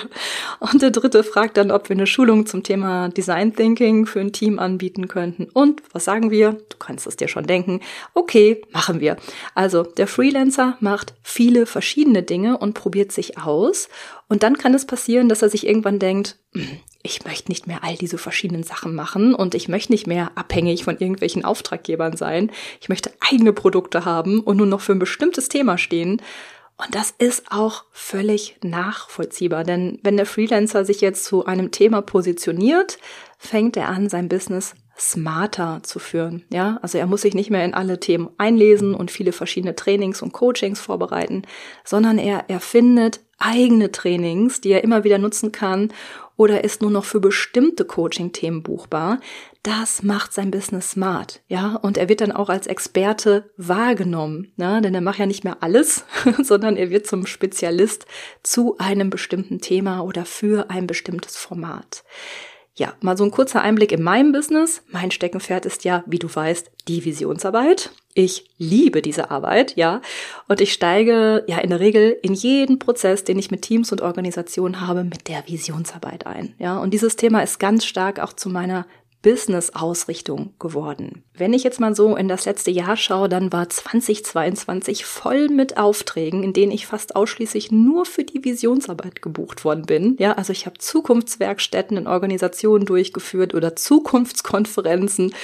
Und 0.60 0.82
der 0.82 0.91
dritte 0.91 1.23
fragt 1.23 1.58
dann, 1.58 1.71
ob 1.71 1.88
wir 1.89 1.95
eine 1.95 2.08
Schulung 2.08 2.45
zum 2.45 2.63
Thema 2.63 3.10
Design 3.10 3.56
Thinking 3.56 4.06
für 4.06 4.19
ein 4.19 4.34
Team 4.34 4.60
anbieten 4.60 5.08
könnten. 5.08 5.47
Und 5.54 5.82
was 5.93 6.06
sagen 6.06 6.32
wir? 6.32 6.54
Du 6.69 6.78
kannst 6.78 7.08
es 7.08 7.15
dir 7.15 7.28
schon 7.28 7.47
denken. 7.47 7.80
Okay, 8.13 8.62
machen 8.71 9.00
wir. 9.00 9.17
Also 9.56 9.84
der 9.84 10.08
Freelancer 10.08 10.78
macht 10.80 11.13
viele 11.21 11.65
verschiedene 11.65 12.23
Dinge 12.23 12.58
und 12.58 12.73
probiert 12.73 13.12
sich 13.12 13.27
sich 13.28 13.38
aus. 13.38 13.90
Und 14.28 14.44
dann 14.44 14.58
kann 14.58 14.74
es 14.74 14.86
passieren, 14.86 15.30
dass 15.30 15.42
er 15.42 15.50
sich 15.50 15.68
irgendwann 15.68 16.00
denkt, 16.00 16.38
ich 17.04 17.26
möchte 17.26 17.50
nicht 17.50 17.68
mehr 17.68 17.84
all 17.84 17.96
diese 17.96 18.18
verschiedenen 18.18 18.63
Sachen 18.63 18.96
machen 18.96 19.34
und 19.34 19.56
ich 19.56 19.68
möchte 19.68 19.92
nicht 19.92 20.08
mehr 20.08 20.32
abhängig 20.36 20.84
von 20.84 20.98
irgendwelchen 20.98 21.46
Auftraggebern 21.46 22.18
sein. 22.18 22.52
Ich 22.82 22.90
möchte 22.90 23.12
eigene 23.20 23.54
Produkte 23.54 24.06
haben 24.06 24.42
und 24.42 24.58
nur 24.58 24.66
noch 24.66 24.82
für 24.82 24.94
ein 24.94 25.00
bestimmtes 25.00 25.48
Thema 25.50 25.78
stehen. 25.78 26.22
Und 26.78 26.94
das 26.94 27.13
ist 27.18 27.52
auch 27.52 27.86
völlig 27.92 28.58
nachvollziehbar, 28.62 29.63
denn 29.63 30.00
wenn 30.04 30.16
der 30.16 30.28
Freelancer 30.28 30.86
sich 30.86 31.02
jetzt 31.02 31.26
zu 31.26 31.46
einem 31.46 31.72
Thema 31.72 32.04
positioniert, 32.04 33.00
fängt 33.40 33.78
er 33.78 33.90
an, 33.90 34.10
sein 34.10 34.30
Business 34.30 34.76
smarter 35.00 35.82
zu 35.84 36.00
führen. 36.00 36.46
Ja, 36.52 36.80
also 36.82 36.98
er 36.98 37.08
muss 37.08 37.22
sich 37.22 37.34
nicht 37.34 37.50
mehr 37.50 37.66
in 37.66 37.74
alle 37.74 38.00
Themen 38.00 38.30
einlesen 38.38 38.96
und 38.96 39.12
viele 39.12 39.32
verschiedene 39.32 39.76
Trainings 39.76 40.22
und 40.22 40.34
Coachings 40.34 40.80
vorbereiten, 40.80 41.44
sondern 41.84 42.18
er 42.18 42.50
erfindet 42.50 43.22
eigene 43.38 43.92
Trainings, 43.92 44.62
die 44.62 44.72
er 44.72 44.84
immer 44.84 45.04
wieder 45.04 45.20
nutzen 45.20 45.52
kann 45.52 45.94
oder 46.38 46.64
ist 46.64 46.82
nur 46.82 46.92
noch 46.92 47.06
für 47.06 47.20
bestimmte 47.20 47.86
Coaching-Themen 47.86 48.64
buchbar. 48.64 49.20
Das 49.64 50.02
macht 50.04 50.34
sein 50.34 50.52
Business 50.52 50.92
smart, 50.92 51.42
ja, 51.48 51.76
und 51.76 51.98
er 51.98 52.08
wird 52.08 52.22
dann 52.22 52.32
auch 52.32 52.50
als 52.50 52.68
Experte 52.68 53.52
wahrgenommen, 53.58 54.54
ne? 54.56 54.82
denn 54.82 54.96
er 54.96 55.02
macht 55.02 55.20
ja 55.20 55.26
nicht 55.26 55.44
mehr 55.44 55.58
alles, 55.62 56.06
sondern 56.42 56.78
er 56.78 56.90
wird 56.90 57.06
zum 57.06 57.26
Spezialist 57.26 58.06
zu 58.44 58.78
einem 58.78 59.10
bestimmten 59.10 59.60
Thema 59.60 60.02
oder 60.02 60.26
für 60.26 60.70
ein 60.70 60.88
bestimmtes 60.88 61.36
Format. 61.36 62.04
Ja, 62.78 62.94
mal 63.02 63.18
so 63.18 63.24
ein 63.24 63.32
kurzer 63.32 63.62
Einblick 63.62 63.92
in 63.92 64.04
meinem 64.04 64.32
Business. 64.32 64.84
Mein 64.92 65.10
Steckenpferd 65.10 65.66
ist 65.66 65.84
ja, 65.84 66.04
wie 66.06 66.20
du 66.20 66.34
weißt, 66.34 66.70
die 66.88 67.04
Visionsarbeit. 67.04 67.90
Ich 68.13 68.52
liebe 68.60 69.02
diese 69.02 69.32
Arbeit, 69.32 69.76
ja. 69.76 70.02
Und 70.48 70.62
ich 70.62 70.74
steige 70.74 71.44
ja 71.48 71.58
in 71.58 71.72
der 71.72 71.80
Regel 71.80 72.16
in 72.22 72.36
jeden 72.36 72.78
Prozess, 72.78 73.24
den 73.24 73.40
ich 73.40 73.50
mit 73.50 73.63
Teams 73.63 73.92
und 73.92 74.02
Organisationen 74.02 74.82
habe, 74.82 75.04
mit 75.04 75.28
der 75.28 75.44
Visionsarbeit 75.48 76.28
ein, 76.28 76.54
ja. 76.60 76.78
Und 76.78 76.94
dieses 76.94 77.16
Thema 77.16 77.42
ist 77.42 77.60
ganz 77.60 77.84
stark 77.84 78.20
auch 78.20 78.34
zu 78.34 78.48
meiner 78.48 78.86
Business-Ausrichtung 79.28 80.54
geworden. 80.58 81.26
Wenn 81.34 81.52
ich 81.52 81.66
jetzt 81.66 81.82
mal 81.82 81.94
so 81.94 82.16
in 82.16 82.30
das 82.30 82.46
letzte 82.46 82.72
Jahr 82.72 82.96
schaue, 82.96 83.28
dann 83.28 83.52
war 83.52 83.68
2022 83.68 85.04
voll 85.04 85.50
mit 85.50 85.76
Aufträgen, 85.76 86.44
in 86.44 86.54
denen 86.54 86.72
ich 86.72 86.88
fast 86.88 87.18
ausschließlich 87.18 87.70
nur 87.70 88.06
für 88.06 88.24
die 88.24 88.46
Visionsarbeit 88.46 89.22
gebucht 89.22 89.66
worden 89.66 89.86
bin. 89.86 90.16
Ja, 90.18 90.32
also 90.32 90.54
ich 90.54 90.66
habe 90.66 90.78
Zukunftswerkstätten 90.78 91.98
in 91.98 92.08
Organisationen 92.08 92.86
durchgeführt 92.86 93.54
oder 93.54 93.76
Zukunftskonferenzen. 93.76 95.36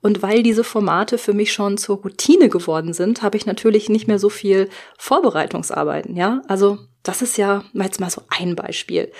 Und 0.00 0.22
weil 0.22 0.42
diese 0.42 0.64
Formate 0.64 1.18
für 1.18 1.34
mich 1.34 1.52
schon 1.52 1.76
zur 1.76 1.98
Routine 1.98 2.48
geworden 2.48 2.94
sind, 2.94 3.20
habe 3.20 3.36
ich 3.36 3.44
natürlich 3.44 3.90
nicht 3.90 4.08
mehr 4.08 4.18
so 4.18 4.30
viel 4.30 4.70
Vorbereitungsarbeiten. 4.96 6.16
Ja, 6.16 6.40
also 6.48 6.78
das 7.02 7.20
ist 7.20 7.36
ja 7.36 7.64
jetzt 7.74 8.00
mal 8.00 8.08
so 8.08 8.22
ein 8.30 8.56
Beispiel. 8.56 9.12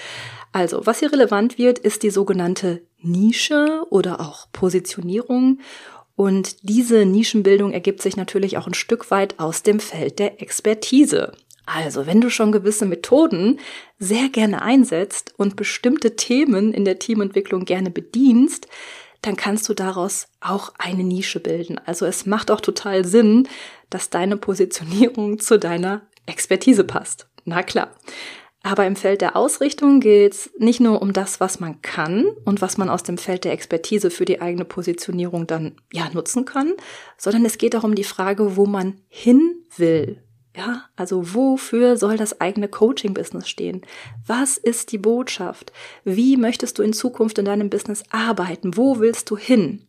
Also, 0.52 0.86
was 0.86 1.00
hier 1.00 1.12
relevant 1.12 1.58
wird, 1.58 1.78
ist 1.78 2.02
die 2.02 2.08
sogenannte 2.08 2.80
Nische 3.06 3.84
oder 3.90 4.20
auch 4.20 4.46
Positionierung. 4.52 5.60
Und 6.14 6.68
diese 6.68 7.04
Nischenbildung 7.04 7.72
ergibt 7.72 8.02
sich 8.02 8.16
natürlich 8.16 8.56
auch 8.56 8.66
ein 8.66 8.74
Stück 8.74 9.10
weit 9.10 9.38
aus 9.38 9.62
dem 9.62 9.80
Feld 9.80 10.18
der 10.18 10.40
Expertise. 10.40 11.32
Also, 11.66 12.06
wenn 12.06 12.20
du 12.20 12.30
schon 12.30 12.52
gewisse 12.52 12.86
Methoden 12.86 13.58
sehr 13.98 14.28
gerne 14.28 14.62
einsetzt 14.62 15.34
und 15.36 15.56
bestimmte 15.56 16.14
Themen 16.16 16.72
in 16.72 16.84
der 16.84 16.98
Teamentwicklung 16.98 17.64
gerne 17.64 17.90
bedienst, 17.90 18.68
dann 19.20 19.36
kannst 19.36 19.68
du 19.68 19.74
daraus 19.74 20.28
auch 20.40 20.72
eine 20.78 21.02
Nische 21.02 21.40
bilden. 21.40 21.80
Also 21.84 22.06
es 22.06 22.26
macht 22.26 22.50
auch 22.50 22.60
total 22.60 23.04
Sinn, 23.04 23.48
dass 23.90 24.10
deine 24.10 24.36
Positionierung 24.36 25.40
zu 25.40 25.58
deiner 25.58 26.02
Expertise 26.26 26.84
passt. 26.84 27.26
Na 27.44 27.62
klar. 27.62 27.90
Aber 28.66 28.84
im 28.84 28.96
Feld 28.96 29.20
der 29.20 29.36
Ausrichtung 29.36 30.00
geht 30.00 30.34
es 30.34 30.50
nicht 30.58 30.80
nur 30.80 31.00
um 31.00 31.12
das, 31.12 31.38
was 31.38 31.60
man 31.60 31.82
kann 31.82 32.26
und 32.44 32.60
was 32.60 32.78
man 32.78 32.88
aus 32.88 33.04
dem 33.04 33.16
Feld 33.16 33.44
der 33.44 33.52
Expertise 33.52 34.10
für 34.10 34.24
die 34.24 34.40
eigene 34.40 34.64
Positionierung 34.64 35.46
dann 35.46 35.76
ja 35.92 36.10
nutzen 36.12 36.44
kann, 36.46 36.72
sondern 37.16 37.44
es 37.44 37.58
geht 37.58 37.76
auch 37.76 37.84
um 37.84 37.94
die 37.94 38.02
Frage, 38.02 38.56
wo 38.56 38.66
man 38.66 39.00
hin 39.06 39.54
will. 39.76 40.20
Ja, 40.56 40.82
also 40.96 41.32
wofür 41.32 41.96
soll 41.96 42.16
das 42.16 42.40
eigene 42.40 42.66
Coaching-Business 42.66 43.48
stehen? 43.48 43.82
Was 44.26 44.56
ist 44.58 44.90
die 44.90 44.98
Botschaft? 44.98 45.72
Wie 46.02 46.36
möchtest 46.36 46.80
du 46.80 46.82
in 46.82 46.92
Zukunft 46.92 47.38
in 47.38 47.44
deinem 47.44 47.70
Business 47.70 48.02
arbeiten? 48.10 48.76
Wo 48.76 48.98
willst 48.98 49.30
du 49.30 49.36
hin? 49.36 49.86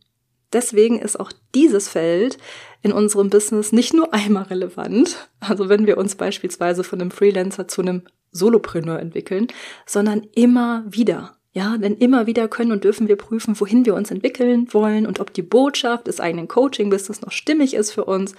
Deswegen 0.52 1.00
ist 1.00 1.18
auch 1.18 1.32
dieses 1.52 1.88
Feld 1.88 2.38
in 2.82 2.92
unserem 2.92 3.28
Business 3.28 3.72
nicht 3.72 3.92
nur 3.92 4.14
einmal 4.14 4.44
relevant, 4.44 5.28
also 5.40 5.68
wenn 5.68 5.88
wir 5.88 5.98
uns 5.98 6.14
beispielsweise 6.14 6.84
von 6.84 7.00
einem 7.00 7.10
Freelancer 7.10 7.66
zu 7.66 7.82
einem 7.82 8.02
Solopreneur 8.30 8.98
entwickeln, 8.98 9.48
sondern 9.86 10.26
immer 10.34 10.84
wieder. 10.88 11.36
Ja, 11.52 11.76
denn 11.76 11.96
immer 11.96 12.26
wieder 12.26 12.46
können 12.46 12.72
und 12.72 12.84
dürfen 12.84 13.08
wir 13.08 13.16
prüfen, 13.16 13.58
wohin 13.58 13.84
wir 13.84 13.94
uns 13.94 14.10
entwickeln 14.10 14.68
wollen 14.72 15.06
und 15.06 15.18
ob 15.18 15.32
die 15.32 15.42
Botschaft 15.42 16.06
des 16.06 16.20
eigenen 16.20 16.46
Coaching-Business 16.46 17.22
noch 17.22 17.32
stimmig 17.32 17.74
ist 17.74 17.90
für 17.90 18.04
uns. 18.04 18.34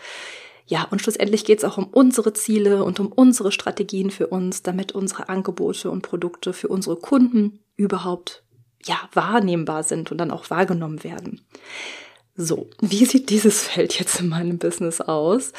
Ja, 0.67 0.87
und 0.91 1.01
schlussendlich 1.01 1.45
geht 1.45 1.57
es 1.57 1.65
auch 1.65 1.77
um 1.79 1.87
unsere 1.87 2.31
Ziele 2.33 2.83
und 2.83 2.99
um 2.99 3.11
unsere 3.11 3.51
Strategien 3.51 4.11
für 4.11 4.27
uns, 4.27 4.61
damit 4.61 4.91
unsere 4.91 5.27
Angebote 5.27 5.89
und 5.89 6.03
Produkte 6.03 6.53
für 6.53 6.67
unsere 6.67 6.95
Kunden 6.95 7.59
überhaupt 7.75 8.43
ja 8.85 8.97
wahrnehmbar 9.13 9.83
sind 9.83 10.11
und 10.11 10.19
dann 10.19 10.31
auch 10.31 10.49
wahrgenommen 10.49 11.03
werden. 11.03 11.41
So, 12.35 12.69
wie 12.79 13.03
sieht 13.03 13.29
dieses 13.31 13.63
Feld 13.63 13.99
jetzt 13.99 14.21
in 14.21 14.29
meinem 14.29 14.59
Business 14.59 15.01
aus? 15.01 15.51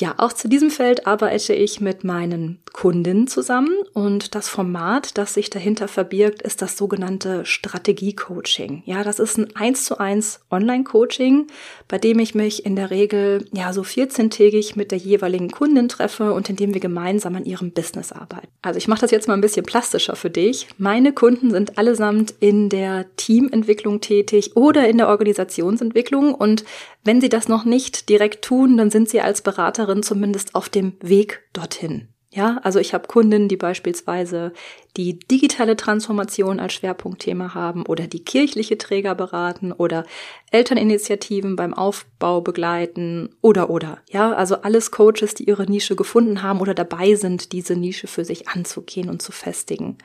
Ja, 0.00 0.14
auch 0.16 0.32
zu 0.32 0.48
diesem 0.48 0.70
Feld 0.70 1.06
arbeite 1.06 1.52
ich 1.52 1.82
mit 1.82 2.04
meinen 2.04 2.58
Kundinnen 2.72 3.26
zusammen 3.26 3.74
und 3.92 4.34
das 4.34 4.48
Format, 4.48 5.18
das 5.18 5.34
sich 5.34 5.50
dahinter 5.50 5.88
verbirgt, 5.88 6.40
ist 6.40 6.62
das 6.62 6.78
sogenannte 6.78 7.44
Strategie-Coaching. 7.44 8.82
Ja, 8.86 9.04
das 9.04 9.18
ist 9.18 9.36
ein 9.36 9.54
1 9.54 9.84
zu 9.84 9.98
1 9.98 10.40
Online-Coaching, 10.50 11.48
bei 11.86 11.98
dem 11.98 12.18
ich 12.18 12.34
mich 12.34 12.64
in 12.64 12.76
der 12.76 12.90
Regel 12.90 13.46
ja 13.52 13.74
so 13.74 13.82
14-tägig 13.82 14.72
mit 14.74 14.90
der 14.90 14.98
jeweiligen 14.98 15.50
Kundin 15.50 15.90
treffe 15.90 16.32
und 16.32 16.48
in 16.48 16.56
dem 16.56 16.72
wir 16.72 16.80
gemeinsam 16.80 17.36
an 17.36 17.44
ihrem 17.44 17.72
Business 17.72 18.10
arbeiten. 18.10 18.48
Also 18.62 18.78
ich 18.78 18.88
mache 18.88 19.02
das 19.02 19.10
jetzt 19.10 19.28
mal 19.28 19.34
ein 19.34 19.42
bisschen 19.42 19.66
plastischer 19.66 20.16
für 20.16 20.30
dich. 20.30 20.66
Meine 20.78 21.12
Kunden 21.12 21.50
sind 21.50 21.76
allesamt 21.76 22.32
in 22.40 22.70
der 22.70 23.04
Teamentwicklung 23.16 24.00
tätig 24.00 24.56
oder 24.56 24.88
in 24.88 24.96
der 24.96 25.08
Organisationsentwicklung 25.08 26.34
und 26.34 26.64
wenn 27.04 27.20
sie 27.20 27.28
das 27.28 27.48
noch 27.48 27.64
nicht 27.64 28.08
direkt 28.08 28.44
tun, 28.44 28.76
dann 28.76 28.90
sind 28.90 29.08
sie 29.08 29.20
als 29.20 29.42
Beraterin 29.42 30.02
zumindest 30.02 30.54
auf 30.54 30.68
dem 30.68 30.94
Weg 31.00 31.42
dorthin. 31.52 32.08
Ja, 32.32 32.60
also 32.62 32.78
ich 32.78 32.94
habe 32.94 33.08
Kundinnen, 33.08 33.48
die 33.48 33.56
beispielsweise 33.56 34.52
die 34.96 35.18
digitale 35.18 35.74
Transformation 35.74 36.60
als 36.60 36.74
Schwerpunktthema 36.74 37.54
haben 37.54 37.84
oder 37.86 38.06
die 38.06 38.22
kirchliche 38.22 38.78
Träger 38.78 39.16
beraten 39.16 39.72
oder 39.72 40.04
Elterninitiativen 40.52 41.56
beim 41.56 41.74
Aufbau 41.74 42.40
begleiten 42.40 43.34
oder 43.40 43.68
oder. 43.68 43.98
Ja, 44.08 44.32
also 44.32 44.62
alles 44.62 44.92
Coaches, 44.92 45.34
die 45.34 45.48
ihre 45.48 45.64
Nische 45.64 45.96
gefunden 45.96 46.42
haben 46.42 46.60
oder 46.60 46.74
dabei 46.74 47.16
sind, 47.16 47.50
diese 47.50 47.74
Nische 47.74 48.06
für 48.06 48.24
sich 48.24 48.46
anzugehen 48.46 49.10
und 49.10 49.22
zu 49.22 49.32
festigen. 49.32 49.98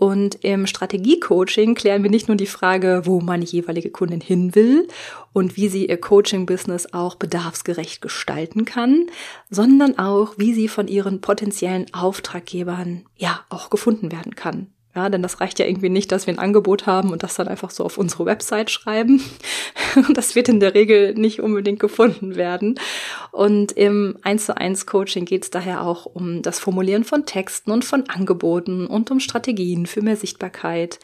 Und 0.00 0.36
im 0.36 0.66
Strategiecoaching 0.66 1.74
klären 1.74 2.02
wir 2.02 2.08
nicht 2.08 2.26
nur 2.26 2.38
die 2.38 2.46
Frage, 2.46 3.02
wo 3.04 3.20
meine 3.20 3.44
jeweilige 3.44 3.90
Kundin 3.90 4.22
hin 4.22 4.54
will 4.54 4.88
und 5.34 5.58
wie 5.58 5.68
sie 5.68 5.90
ihr 5.90 6.00
Coaching-Business 6.00 6.94
auch 6.94 7.16
bedarfsgerecht 7.16 8.00
gestalten 8.00 8.64
kann, 8.64 9.10
sondern 9.50 9.98
auch, 9.98 10.38
wie 10.38 10.54
sie 10.54 10.68
von 10.68 10.88
ihren 10.88 11.20
potenziellen 11.20 11.92
Auftraggebern 11.92 13.04
ja 13.18 13.44
auch 13.50 13.68
gefunden 13.68 14.10
werden 14.10 14.34
kann. 14.34 14.68
Ja, 14.94 15.08
denn 15.08 15.22
das 15.22 15.40
reicht 15.40 15.60
ja 15.60 15.66
irgendwie 15.66 15.88
nicht, 15.88 16.10
dass 16.10 16.26
wir 16.26 16.34
ein 16.34 16.40
Angebot 16.40 16.86
haben 16.86 17.12
und 17.12 17.22
das 17.22 17.36
dann 17.36 17.46
einfach 17.46 17.70
so 17.70 17.84
auf 17.84 17.96
unsere 17.96 18.26
Website 18.26 18.70
schreiben. 18.70 19.22
Das 20.14 20.36
wird 20.36 20.48
in 20.48 20.60
der 20.60 20.74
Regel 20.74 21.14
nicht 21.14 21.40
unbedingt 21.40 21.80
gefunden 21.80 22.36
werden. 22.36 22.78
Und 23.32 23.72
im 23.72 24.16
1 24.22 24.46
zu 24.46 24.56
1 24.56 24.86
Coaching 24.86 25.24
geht 25.24 25.42
es 25.42 25.50
daher 25.50 25.84
auch 25.84 26.06
um 26.06 26.42
das 26.42 26.60
Formulieren 26.60 27.02
von 27.02 27.26
Texten 27.26 27.72
und 27.72 27.84
von 27.84 28.08
Angeboten 28.08 28.86
und 28.86 29.10
um 29.10 29.18
Strategien 29.18 29.86
für 29.86 30.00
mehr 30.00 30.14
Sichtbarkeit 30.14 31.00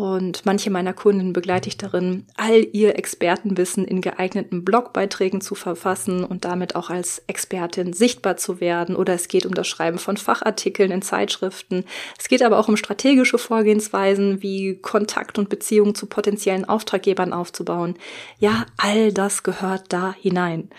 und 0.00 0.46
manche 0.46 0.70
meiner 0.70 0.94
Kunden 0.94 1.34
begleite 1.34 1.68
ich 1.68 1.76
darin, 1.76 2.24
all 2.34 2.66
ihr 2.72 2.98
Expertenwissen 2.98 3.84
in 3.84 4.00
geeigneten 4.00 4.64
Blogbeiträgen 4.64 5.42
zu 5.42 5.54
verfassen 5.54 6.24
und 6.24 6.46
damit 6.46 6.74
auch 6.74 6.88
als 6.88 7.22
Expertin 7.26 7.92
sichtbar 7.92 8.38
zu 8.38 8.62
werden. 8.62 8.96
Oder 8.96 9.12
es 9.12 9.28
geht 9.28 9.44
um 9.44 9.52
das 9.52 9.68
Schreiben 9.68 9.98
von 9.98 10.16
Fachartikeln 10.16 10.90
in 10.90 11.02
Zeitschriften. 11.02 11.84
Es 12.18 12.28
geht 12.28 12.42
aber 12.42 12.58
auch 12.58 12.68
um 12.68 12.78
strategische 12.78 13.36
Vorgehensweisen 13.36 14.40
wie 14.40 14.76
Kontakt 14.76 15.38
und 15.38 15.50
Beziehungen 15.50 15.94
zu 15.94 16.06
potenziellen 16.06 16.64
Auftraggebern 16.64 17.34
aufzubauen. 17.34 17.96
Ja, 18.38 18.64
all 18.78 19.12
das 19.12 19.42
gehört 19.42 19.92
da 19.92 20.14
hinein. 20.18 20.70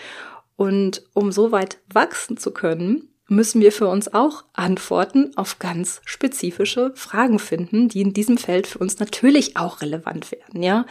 Und 0.56 1.04
um 1.14 1.32
so 1.32 1.52
weit 1.52 1.78
wachsen 1.94 2.38
zu 2.38 2.50
können, 2.50 3.11
müssen 3.32 3.62
wir 3.62 3.72
für 3.72 3.88
uns 3.88 4.14
auch 4.14 4.44
Antworten 4.54 5.32
auf 5.38 5.58
ganz 5.58 6.02
spezifische 6.06 6.92
Fragen 6.96 7.40
finden, 7.40 7.88
die 7.88 8.02
in 8.02 8.14
diesem 8.14 8.38
Feld 8.38 8.68
für 8.68 8.80
uns 8.80 9.00
natürlich 9.00 9.56
auch 9.56 9.82
relevant 9.82 10.32
werden, 10.32 10.62
ja. 10.62 10.86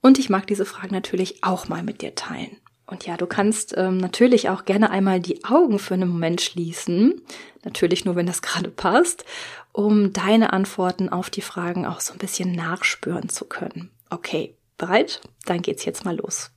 Und 0.00 0.18
ich 0.18 0.30
mag 0.30 0.46
diese 0.46 0.66
Fragen 0.66 0.94
natürlich 0.94 1.42
auch 1.42 1.68
mal 1.68 1.82
mit 1.82 2.02
dir 2.02 2.14
teilen. 2.14 2.56
Und 2.86 3.06
ja, 3.06 3.16
du 3.16 3.26
kannst 3.26 3.74
ähm, 3.76 3.98
natürlich 3.98 4.48
auch 4.48 4.64
gerne 4.64 4.90
einmal 4.90 5.18
die 5.20 5.44
Augen 5.44 5.78
für 5.78 5.94
einen 5.94 6.10
Moment 6.10 6.40
schließen, 6.40 7.22
natürlich 7.64 8.04
nur, 8.04 8.16
wenn 8.16 8.26
das 8.26 8.42
gerade 8.42 8.70
passt, 8.70 9.24
um 9.72 10.12
deine 10.12 10.52
Antworten 10.52 11.08
auf 11.08 11.30
die 11.30 11.42
Fragen 11.42 11.86
auch 11.86 12.00
so 12.00 12.12
ein 12.12 12.18
bisschen 12.18 12.52
nachspüren 12.52 13.30
zu 13.30 13.46
können. 13.46 13.90
Okay, 14.10 14.54
bereit? 14.76 15.22
Dann 15.46 15.62
geht's 15.62 15.84
jetzt 15.84 16.04
mal 16.04 16.16
los. 16.16 16.50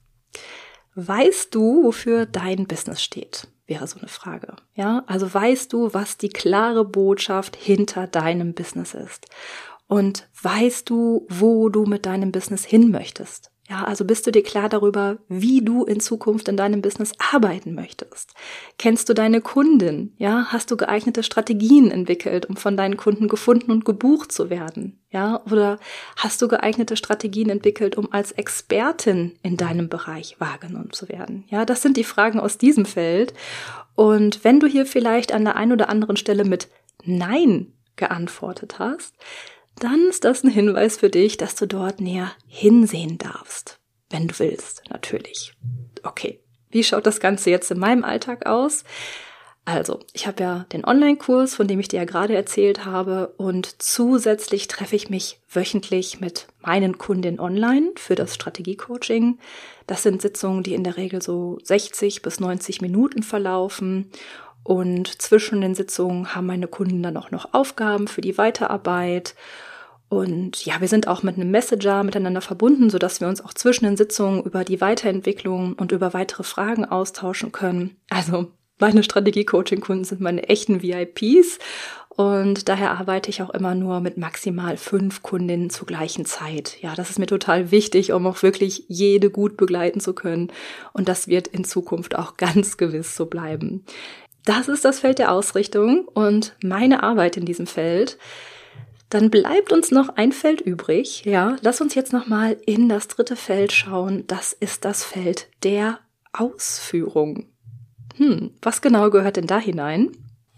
Weißt 0.95 1.55
du, 1.55 1.83
wofür 1.83 2.25
dein 2.25 2.67
Business 2.67 3.01
steht? 3.01 3.47
Wäre 3.71 3.87
so 3.87 3.99
eine 3.99 4.09
Frage. 4.09 4.55
Ja, 4.75 5.03
also 5.07 5.33
weißt 5.33 5.71
du, 5.71 5.93
was 5.93 6.17
die 6.17 6.29
klare 6.29 6.83
Botschaft 6.83 7.55
hinter 7.55 8.05
deinem 8.05 8.53
Business 8.53 8.93
ist? 8.93 9.27
Und 9.87 10.27
weißt 10.41 10.89
du, 10.89 11.25
wo 11.29 11.69
du 11.69 11.85
mit 11.85 12.05
deinem 12.05 12.33
Business 12.33 12.65
hin 12.65 12.91
möchtest? 12.91 13.50
Ja, 13.71 13.85
also 13.85 14.03
bist 14.03 14.27
du 14.27 14.33
dir 14.33 14.43
klar 14.43 14.67
darüber, 14.67 15.19
wie 15.29 15.63
du 15.63 15.85
in 15.85 16.01
Zukunft 16.01 16.49
in 16.49 16.57
deinem 16.57 16.81
Business 16.81 17.13
arbeiten 17.31 17.73
möchtest? 17.73 18.33
Kennst 18.77 19.07
du 19.07 19.13
deine 19.13 19.39
Kundin? 19.39 20.13
Ja, 20.17 20.47
hast 20.49 20.71
du 20.71 20.75
geeignete 20.75 21.23
Strategien 21.23 21.89
entwickelt, 21.89 22.47
um 22.47 22.57
von 22.57 22.75
deinen 22.75 22.97
Kunden 22.97 23.29
gefunden 23.29 23.71
und 23.71 23.85
gebucht 23.85 24.33
zu 24.33 24.49
werden? 24.49 24.99
Ja, 25.09 25.41
oder 25.49 25.79
hast 26.17 26.41
du 26.41 26.49
geeignete 26.49 26.97
Strategien 26.97 27.49
entwickelt, 27.49 27.95
um 27.95 28.11
als 28.11 28.33
Expertin 28.33 29.39
in 29.41 29.55
deinem 29.55 29.87
Bereich 29.87 30.35
wahrgenommen 30.39 30.91
zu 30.91 31.07
werden? 31.07 31.45
Ja, 31.47 31.63
das 31.63 31.81
sind 31.81 31.95
die 31.95 32.03
Fragen 32.03 32.41
aus 32.41 32.57
diesem 32.57 32.83
Feld. 32.83 33.33
Und 33.95 34.43
wenn 34.43 34.59
du 34.59 34.67
hier 34.67 34.85
vielleicht 34.85 35.31
an 35.31 35.45
der 35.45 35.55
einen 35.55 35.71
oder 35.71 35.87
anderen 35.87 36.17
Stelle 36.17 36.43
mit 36.43 36.67
Nein 37.05 37.71
geantwortet 37.95 38.79
hast, 38.79 39.15
dann 39.79 40.07
ist 40.09 40.25
das 40.25 40.43
ein 40.43 40.49
Hinweis 40.49 40.97
für 40.97 41.09
dich, 41.09 41.37
dass 41.37 41.55
du 41.55 41.65
dort 41.67 42.01
näher 42.01 42.31
hinsehen 42.47 43.17
darfst. 43.17 43.79
Wenn 44.09 44.27
du 44.27 44.37
willst, 44.39 44.83
natürlich. 44.89 45.53
Okay, 46.03 46.39
wie 46.69 46.83
schaut 46.83 47.05
das 47.05 47.19
Ganze 47.19 47.49
jetzt 47.49 47.71
in 47.71 47.79
meinem 47.79 48.03
Alltag 48.03 48.45
aus? 48.45 48.83
Also, 49.63 49.99
ich 50.13 50.25
habe 50.25 50.41
ja 50.41 50.65
den 50.73 50.85
Online-Kurs, 50.85 51.53
von 51.53 51.67
dem 51.67 51.79
ich 51.79 51.87
dir 51.87 51.97
ja 51.97 52.05
gerade 52.05 52.35
erzählt 52.35 52.83
habe, 52.83 53.33
und 53.37 53.81
zusätzlich 53.81 54.67
treffe 54.67 54.95
ich 54.95 55.09
mich 55.09 55.39
wöchentlich 55.47 56.19
mit 56.19 56.47
meinen 56.61 56.97
Kundinnen 56.97 57.39
online 57.39 57.91
für 57.95 58.15
das 58.15 58.33
Strategie-Coaching. 58.33 59.37
Das 59.85 60.01
sind 60.01 60.21
Sitzungen, 60.21 60.63
die 60.63 60.73
in 60.73 60.83
der 60.83 60.97
Regel 60.97 61.21
so 61.21 61.59
60 61.63 62.23
bis 62.23 62.39
90 62.39 62.81
Minuten 62.81 63.21
verlaufen. 63.21 64.09
Und 64.63 65.21
zwischen 65.21 65.61
den 65.61 65.75
Sitzungen 65.75 66.35
haben 66.35 66.45
meine 66.45 66.67
Kunden 66.67 67.01
dann 67.01 67.17
auch 67.17 67.31
noch 67.31 67.53
Aufgaben 67.53 68.07
für 68.07 68.21
die 68.21 68.37
Weiterarbeit. 68.37 69.35
Und 70.09 70.65
ja, 70.65 70.81
wir 70.81 70.87
sind 70.87 71.07
auch 71.07 71.23
mit 71.23 71.35
einem 71.35 71.51
Messenger 71.51 72.03
miteinander 72.03 72.41
verbunden, 72.41 72.89
so 72.89 72.97
dass 72.97 73.21
wir 73.21 73.27
uns 73.27 73.43
auch 73.43 73.53
zwischen 73.53 73.85
den 73.85 73.97
Sitzungen 73.97 74.43
über 74.43 74.63
die 74.63 74.81
Weiterentwicklung 74.81 75.73
und 75.73 75.91
über 75.91 76.13
weitere 76.13 76.43
Fragen 76.43 76.85
austauschen 76.85 77.51
können. 77.51 77.95
Also 78.09 78.51
meine 78.77 79.03
Strategie-Coaching-Kunden 79.03 80.03
sind 80.03 80.21
meine 80.21 80.49
echten 80.49 80.81
VIPs 80.81 81.59
und 82.09 82.67
daher 82.67 82.91
arbeite 82.91 83.29
ich 83.29 83.41
auch 83.41 83.51
immer 83.51 83.73
nur 83.73 84.01
mit 84.01 84.17
maximal 84.17 84.75
fünf 84.75 85.23
Kundinnen 85.23 85.69
zur 85.69 85.87
gleichen 85.87 86.25
Zeit. 86.25 86.77
Ja, 86.81 86.93
das 86.93 87.09
ist 87.09 87.19
mir 87.19 87.27
total 87.27 87.71
wichtig, 87.71 88.11
um 88.11 88.27
auch 88.27 88.43
wirklich 88.43 88.83
jede 88.89 89.29
gut 89.29 89.55
begleiten 89.55 90.01
zu 90.01 90.13
können. 90.13 90.51
Und 90.91 91.07
das 91.07 91.29
wird 91.29 91.47
in 91.47 91.63
Zukunft 91.63 92.15
auch 92.15 92.35
ganz 92.37 92.75
gewiss 92.75 93.15
so 93.15 93.27
bleiben. 93.27 93.85
Das 94.45 94.67
ist 94.67 94.85
das 94.85 94.99
Feld 94.99 95.19
der 95.19 95.31
Ausrichtung 95.31 96.07
und 96.07 96.55
meine 96.63 97.03
Arbeit 97.03 97.37
in 97.37 97.45
diesem 97.45 97.67
Feld. 97.67 98.17
Dann 99.09 99.29
bleibt 99.29 99.73
uns 99.73 99.91
noch 99.91 100.15
ein 100.15 100.31
Feld 100.31 100.61
übrig. 100.61 101.25
Ja, 101.25 101.57
lass 101.61 101.81
uns 101.81 101.95
jetzt 101.95 102.13
nochmal 102.13 102.57
in 102.65 102.87
das 102.87 103.07
dritte 103.07 103.35
Feld 103.35 103.73
schauen. 103.73 104.25
Das 104.27 104.53
ist 104.53 104.85
das 104.85 105.03
Feld 105.03 105.47
der 105.63 105.99
Ausführung. 106.33 107.47
Hm, 108.15 108.51
was 108.61 108.81
genau 108.81 109.09
gehört 109.09 109.35
denn 109.35 109.47
da 109.47 109.59
hinein? 109.59 110.11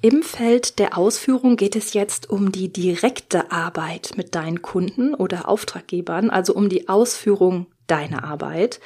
Im 0.03 0.21
Feld 0.21 0.79
der 0.79 0.97
Ausführung 0.97 1.55
geht 1.55 1.75
es 1.75 1.93
jetzt 1.93 2.29
um 2.29 2.51
die 2.51 2.71
direkte 2.71 3.51
Arbeit 3.51 4.11
mit 4.17 4.35
deinen 4.35 4.61
Kunden 4.61 5.15
oder 5.15 5.47
Auftraggebern, 5.47 6.29
also 6.29 6.53
um 6.53 6.67
die 6.67 6.89
Ausführung 6.89 7.67
deiner 7.87 8.23
Arbeit. 8.23 8.81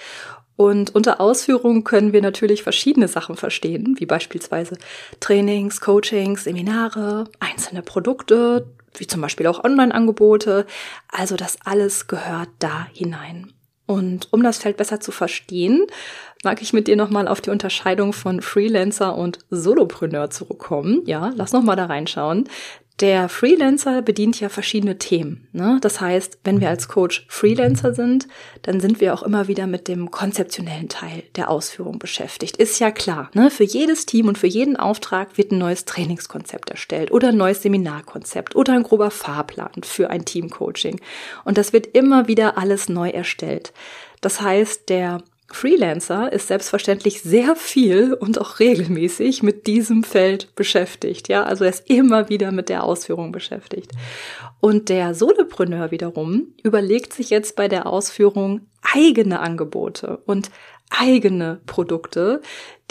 Und 0.58 0.96
unter 0.96 1.22
Ausführung 1.22 1.84
können 1.84 2.12
wir 2.12 2.22
natürlich 2.22 2.64
verschiedene 2.64 3.08
Sachen 3.08 3.38
verstehen, 3.38 3.96
wie 4.00 4.08
beispielsweise 4.08 4.78
Trainings, 5.20 5.80
Coachings, 5.80 6.44
Seminare, 6.44 7.26
einzelne 7.40 7.84
Produkte, 7.84 8.66
wie 8.96 9.08
zum 9.08 9.22
Beispiel 9.22 9.48
auch 9.48 9.64
Online-Angebote. 9.64 10.66
Also 11.10 11.36
das 11.36 11.60
alles 11.64 12.08
gehört 12.08 12.50
da 12.60 12.88
hinein. 12.92 13.54
Und 13.86 14.34
um 14.34 14.44
das 14.44 14.58
Feld 14.58 14.78
besser 14.78 15.00
zu 15.00 15.12
verstehen, 15.12 15.86
mag 16.44 16.62
ich 16.62 16.74
mit 16.74 16.88
dir 16.88 16.98
nochmal 16.98 17.28
auf 17.28 17.40
die 17.40 17.52
Unterscheidung 17.52 18.12
von 18.12 18.42
Freelancer 18.42 19.16
und 19.16 19.40
Solopreneur 19.50 20.30
zurückkommen. 20.30 21.04
Ja, 21.06 21.32
lass 21.36 21.54
nochmal 21.54 21.78
da 21.78 21.86
reinschauen. 21.86 22.50
Der 23.00 23.30
Freelancer 23.30 24.02
bedient 24.02 24.40
ja 24.40 24.50
verschiedene 24.50 24.98
Themen. 24.98 25.48
Ne? 25.52 25.78
Das 25.82 26.02
heißt, 26.02 26.40
wenn 26.44 26.62
wir 26.62 26.70
als 26.70 26.88
Coach 26.88 27.28
Freelancer 27.30 27.94
sind, 27.94 28.28
dann 28.64 28.80
sind 28.80 29.00
wir 29.00 29.14
auch 29.14 29.22
immer 29.22 29.48
wieder 29.48 29.68
mit 29.68 29.88
dem 29.88 30.10
konzeptionellen 30.10 30.90
Teil 30.90 31.22
der 31.36 31.52
Ausführung 31.52 32.00
beschäftigt. 32.00 32.58
Ist 32.58 32.80
ja 32.80 32.90
klar, 32.90 33.30
ne? 33.36 33.52
für 33.52 33.66
jedes 33.66 34.08
Team 34.08 34.28
und 34.28 34.40
für 34.40 34.48
jeden 34.48 34.78
Auftrag 34.78 35.38
wird 35.38 35.52
ein 35.52 35.60
neues 35.60 35.86
Trainingskonzept 35.86 36.72
erstellt 36.72 37.12
oder 37.12 37.28
ein 37.28 37.38
neues 37.38 37.62
Seminarkonzept 37.62 38.56
oder 38.56 38.74
ein 38.74 38.84
grober 38.84 39.12
Fahrplan 39.12 39.84
für 39.84 40.10
ein 40.10 40.26
Teamcoaching. 40.26 41.00
Und 41.46 41.60
das 41.60 41.74
wird 41.74 41.96
immer 41.96 42.28
wieder 42.28 42.58
alles 42.58 42.90
neu 42.90 43.10
erstellt. 43.10 43.74
Das 44.22 44.42
heißt, 44.42 44.90
der 44.90 45.22
Freelancer 45.50 46.32
ist 46.32 46.48
selbstverständlich 46.48 47.22
sehr 47.22 47.56
viel 47.56 48.14
und 48.14 48.40
auch 48.40 48.60
regelmäßig 48.60 49.44
mit 49.44 49.66
diesem 49.66 50.04
Feld 50.04 50.54
beschäftigt. 50.56 51.30
Ja, 51.30 51.44
also 51.44 51.64
er 51.64 51.70
ist 51.70 51.90
immer 51.90 52.30
wieder 52.30 52.52
mit 52.52 52.70
der 52.70 52.84
Ausführung 52.84 53.32
beschäftigt. 53.32 53.92
Und 54.60 54.90
der 54.90 55.14
Solopreneur 55.14 55.92
wiederum 55.92 56.54
überlegt 56.64 57.14
sich 57.14 57.30
jetzt 57.30 57.56
bei 57.56 57.68
der 57.68 57.86
Ausführung 57.86 58.62
eigene 58.82 59.40
Angebote 59.40 60.18
und 60.26 60.52
eigene 60.90 61.60
Produkte, 61.66 62.42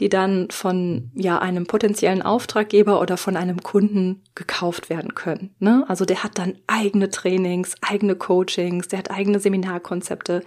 die 0.00 0.09
dann 0.09 0.48
von 0.50 1.11
ja 1.14 1.38
einem 1.38 1.66
potenziellen 1.66 2.22
Auftraggeber 2.22 3.00
oder 3.00 3.16
von 3.16 3.37
einem 3.37 3.62
Kunden 3.62 4.22
gekauft 4.35 4.90
werden 4.90 5.14
können. 5.14 5.54
Ne? 5.59 5.85
Also 5.88 6.04
der 6.04 6.22
hat 6.22 6.38
dann 6.38 6.59
eigene 6.66 7.11
Trainings, 7.11 7.74
eigene 7.80 8.14
Coachings, 8.14 8.88
der 8.88 8.98
hat 8.98 9.11
eigene 9.11 9.40
Seminarkonzepte, 9.40 10.42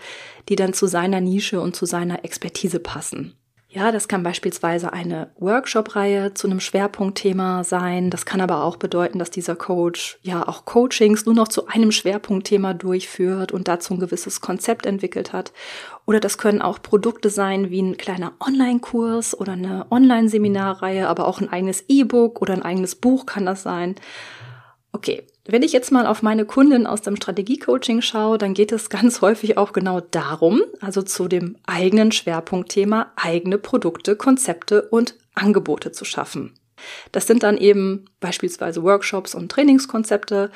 die 0.49 0.55
dann 0.55 0.73
zu 0.73 0.88
seiner 0.88 1.21
Nische 1.21 1.62
und 1.62 1.75
zu 1.75 1.85
seiner 1.85 2.23
Expertise 2.23 2.79
passen. 2.79 3.33
Ja, 3.71 3.91
das 3.91 4.08
kann 4.08 4.23
beispielsweise 4.23 4.93
eine 4.93 5.29
Workshop-Reihe 5.38 6.34
zu 6.34 6.47
einem 6.47 6.60
Schwerpunktthema 6.60 7.63
sein. 7.63 8.10
Das 8.10 8.25
kann 8.25 8.41
aber 8.41 8.63
auch 8.63 8.77
bedeuten, 8.77 9.19
dass 9.19 9.29
dieser 9.29 9.55
Coach 9.55 10.17
ja 10.23 10.47
auch 10.47 10.65
Coachings 10.65 11.27
nur 11.27 11.36
noch 11.36 11.49
zu 11.49 11.67
einem 11.67 11.91
Schwerpunktthema 11.91 12.73
durchführt 12.73 13.51
und 13.51 13.67
dazu 13.67 13.93
ein 13.93 13.99
gewisses 13.99 14.41
Konzept 14.41 14.88
entwickelt 14.88 15.34
hat. 15.34 15.53
Oder 16.08 16.19
das 16.19 16.39
können 16.39 16.63
auch 16.63 16.82
Produkte 16.82 17.29
sein 17.29 17.69
wie 17.69 17.84
ein 17.84 17.97
kleiner 17.97 18.34
Online-Kurs 18.39 19.39
oder 19.39 19.51
eine 19.51 19.86
Online-Seminarreihe, 19.91 21.08
aber 21.08 21.27
auch 21.27 21.39
ein 21.39 21.49
eigenes 21.49 21.86
E-Book 21.88 22.41
oder 22.41 22.53
ein 22.55 22.63
eigenes 22.63 22.95
Buch 22.95 23.27
kann 23.27 23.45
das 23.45 23.62
sein. 23.62 23.93
Okay, 24.91 25.23
wenn 25.45 25.63
ich 25.63 25.71
jetzt 25.71 25.91
mal 25.91 26.08
auf 26.08 26.21
meine 26.21 26.45
Kunden 26.45 26.88
aus 26.88 27.02
dem 27.02 27.15
Strategiecoaching 27.15 28.02
schaue, 28.02 28.38
dann 28.38 28.54
geht 28.54 28.71
es 28.71 28.89
ganz 28.89 29.21
häufig 29.21 29.58
auch 29.58 29.73
genau 29.73 29.99
darum, 29.99 30.62
also 30.82 31.02
zu 31.02 31.28
dem 31.28 31.58
eigenen 31.65 32.12
Schwerpunktthema, 32.12 33.12
eigene 33.15 33.58
Produkte, 33.58 34.15
Konzepte 34.15 34.84
und 34.84 35.15
Angebote 35.36 35.91
zu 35.91 36.06
schaffen. 36.06 36.54
Das 37.12 37.28
sind 37.28 37.43
dann 37.43 37.58
eben 37.58 38.06
beispielsweise 38.19 38.84
Workshops 38.84 39.36
und 39.36 39.52
Trainingskonzepte. 39.52 40.49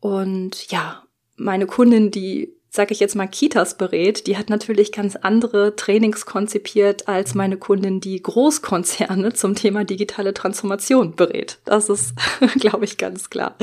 Und 0.00 0.70
ja, 0.70 1.02
meine 1.36 1.66
Kundin, 1.66 2.10
die 2.10 2.55
sage 2.76 2.92
ich 2.92 3.00
jetzt 3.00 3.16
mal, 3.16 3.26
Kitas 3.26 3.76
berät, 3.76 4.26
die 4.26 4.36
hat 4.36 4.50
natürlich 4.50 4.92
ganz 4.92 5.16
andere 5.16 5.74
Trainings 5.74 6.26
konzipiert 6.26 7.08
als 7.08 7.34
meine 7.34 7.56
Kundin, 7.56 8.00
die 8.00 8.22
Großkonzerne 8.22 9.32
zum 9.32 9.54
Thema 9.54 9.84
digitale 9.84 10.34
Transformation 10.34 11.16
berät. 11.16 11.58
Das 11.64 11.88
ist, 11.88 12.12
glaube 12.60 12.84
ich, 12.84 12.98
ganz 12.98 13.30
klar. 13.30 13.56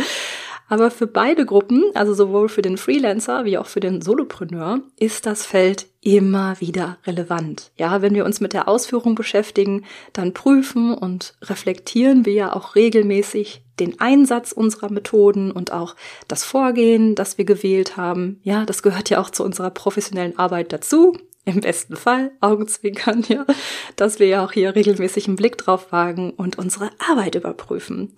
Aber 0.67 0.91
für 0.91 1.08
beide 1.08 1.45
Gruppen, 1.45 1.84
also 1.93 2.13
sowohl 2.13 2.49
für 2.49 2.62
den 2.62 2.78
Freelancer 2.78 3.45
wie 3.45 3.58
auch 3.58 3.67
für 3.67 3.80
den 3.80 4.02
Solopreneur, 4.02 4.80
ist 4.97 5.26
das 5.26 5.45
Feld 5.45 5.88
immer 6.02 6.60
wieder 6.60 6.97
relevant. 7.06 7.71
Ja, 7.78 8.02
wenn 8.02 8.13
wir 8.13 8.26
uns 8.26 8.39
mit 8.41 8.54
der 8.54 8.67
Ausführung 8.67 9.15
beschäftigen, 9.15 9.86
dann 10.13 10.34
prüfen 10.34 10.93
und 10.93 11.36
reflektieren 11.43 12.26
wir 12.26 12.34
ja 12.34 12.56
auch 12.56 12.76
regelmäßig 12.76 13.62
den 13.80 13.99
Einsatz 13.99 14.52
unserer 14.52 14.91
Methoden 14.91 15.52
und 15.52 15.71
auch 15.71 15.95
das 16.28 16.43
Vorgehen, 16.43 17.15
das 17.15 17.38
wir 17.38 17.45
gewählt 17.45 17.97
haben. 17.97 18.39
Ja, 18.43 18.65
das 18.65 18.84
gehört 18.84 19.10
ja 19.10 19.19
auch 19.19 19.30
zu 19.30 19.43
unserer 19.43 19.69
professionellen 19.69 20.38
Arbeit 20.38 20.71
dazu. 20.73 21.17
Im 21.45 21.60
besten 21.60 21.97
Fall 21.97 22.32
Augenzwinkern, 22.39 23.26
ja, 23.28 23.45
dass 23.97 24.19
wir 24.19 24.28
ja 24.28 24.45
auch 24.45 24.54
hier 24.54 24.76
regelmäßig 24.76 25.28
einen 25.28 25.36
Blick 25.36 25.58
drauf 25.58 25.91
wagen 25.91 26.32
und 26.32 26.58
unsere 26.58 26.89
Arbeit 26.99 27.36
überprüfen. 27.36 28.13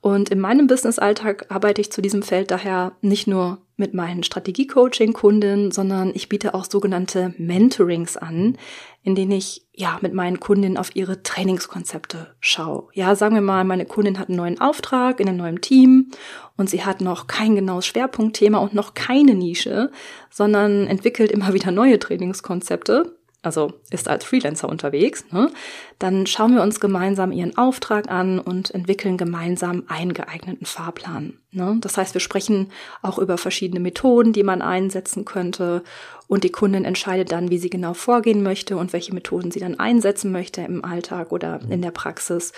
Und 0.00 0.30
in 0.30 0.40
meinem 0.40 0.66
Business-Alltag 0.66 1.46
arbeite 1.50 1.80
ich 1.80 1.92
zu 1.92 2.00
diesem 2.00 2.22
Feld 2.22 2.50
daher 2.50 2.92
nicht 3.02 3.26
nur 3.26 3.58
mit 3.76 3.94
meinen 3.94 4.22
Strategie-Coaching-Kunden, 4.22 5.72
sondern 5.72 6.12
ich 6.14 6.28
biete 6.28 6.54
auch 6.54 6.64
sogenannte 6.64 7.34
Mentorings 7.38 8.16
an, 8.16 8.56
in 9.02 9.14
denen 9.14 9.32
ich 9.32 9.66
ja 9.74 9.98
mit 10.02 10.12
meinen 10.12 10.40
Kundinnen 10.40 10.76
auf 10.76 10.94
ihre 10.94 11.22
Trainingskonzepte 11.22 12.34
schaue. 12.40 12.88
Ja, 12.92 13.14
sagen 13.14 13.34
wir 13.34 13.42
mal, 13.42 13.64
meine 13.64 13.86
Kundin 13.86 14.18
hat 14.18 14.28
einen 14.28 14.36
neuen 14.36 14.60
Auftrag 14.60 15.20
in 15.20 15.28
einem 15.28 15.38
neuen 15.38 15.60
Team 15.60 16.10
und 16.56 16.68
sie 16.68 16.84
hat 16.84 17.00
noch 17.00 17.26
kein 17.26 17.54
genaues 17.54 17.86
Schwerpunktthema 17.86 18.58
und 18.58 18.74
noch 18.74 18.94
keine 18.94 19.34
Nische, 19.34 19.90
sondern 20.30 20.86
entwickelt 20.86 21.30
immer 21.30 21.54
wieder 21.54 21.70
neue 21.72 21.98
Trainingskonzepte 21.98 23.16
also 23.42 23.72
ist 23.90 24.08
als 24.08 24.24
Freelancer 24.24 24.68
unterwegs, 24.68 25.24
ne, 25.30 25.50
dann 25.98 26.26
schauen 26.26 26.54
wir 26.54 26.62
uns 26.62 26.80
gemeinsam 26.80 27.32
ihren 27.32 27.56
Auftrag 27.56 28.10
an 28.10 28.38
und 28.38 28.70
entwickeln 28.74 29.16
gemeinsam 29.16 29.84
einen 29.88 30.12
geeigneten 30.12 30.66
Fahrplan. 30.66 31.38
Ne? 31.52 31.78
Das 31.80 31.96
heißt, 31.96 32.14
wir 32.14 32.20
sprechen 32.20 32.70
auch 33.02 33.18
über 33.18 33.38
verschiedene 33.38 33.80
Methoden, 33.80 34.32
die 34.32 34.42
man 34.42 34.62
einsetzen 34.62 35.24
könnte 35.24 35.82
und 36.28 36.44
die 36.44 36.52
Kundin 36.52 36.84
entscheidet 36.84 37.32
dann, 37.32 37.50
wie 37.50 37.58
sie 37.58 37.70
genau 37.70 37.94
vorgehen 37.94 38.42
möchte 38.42 38.76
und 38.76 38.92
welche 38.92 39.14
Methoden 39.14 39.50
sie 39.50 39.60
dann 39.60 39.78
einsetzen 39.78 40.32
möchte 40.32 40.60
im 40.60 40.84
Alltag 40.84 41.32
oder 41.32 41.60
in 41.68 41.82
der 41.82 41.90
Praxis. 41.90 42.52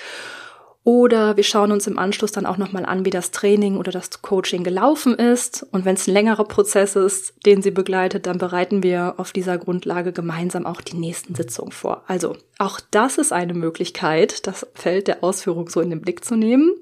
Oder 0.85 1.37
wir 1.37 1.45
schauen 1.45 1.71
uns 1.71 1.87
im 1.87 1.99
Anschluss 1.99 2.33
dann 2.33 2.45
auch 2.45 2.57
nochmal 2.57 2.85
an, 2.85 3.05
wie 3.05 3.11
das 3.11 3.31
Training 3.31 3.77
oder 3.77 3.93
das 3.93 4.21
Coaching 4.21 4.65
gelaufen 4.65 5.15
ist. 5.15 5.65
Und 5.71 5.85
wenn 5.85 5.95
es 5.95 6.09
ein 6.09 6.15
längerer 6.15 6.45
Prozess 6.45 6.97
ist, 6.97 7.35
den 7.47 7.63
sie 7.63 7.71
begleitet, 7.71 8.27
dann 8.27 8.39
bereiten 8.39 8.83
wir 8.83 9.15
auf 9.19 9.31
dieser 9.31 9.59
Grundlage 9.59 10.13
gemeinsam 10.13 10.67
auch 10.67 10.81
die 10.81 10.97
nächsten 10.97 11.37
Sitzungen 11.37 11.71
vor. 11.71 12.03
Also 12.09 12.37
auch 12.59 12.81
das 12.91 13.19
ist 13.19 13.33
eine 13.33 13.55
Möglichkeit, 13.55 14.47
das 14.49 14.67
Feld 14.75 15.07
der 15.07 15.23
Ausführung 15.23 15.69
so 15.69 15.81
in 15.81 15.91
den 15.91 16.01
Blick 16.01 16.25
zu 16.25 16.35
nehmen. 16.35 16.73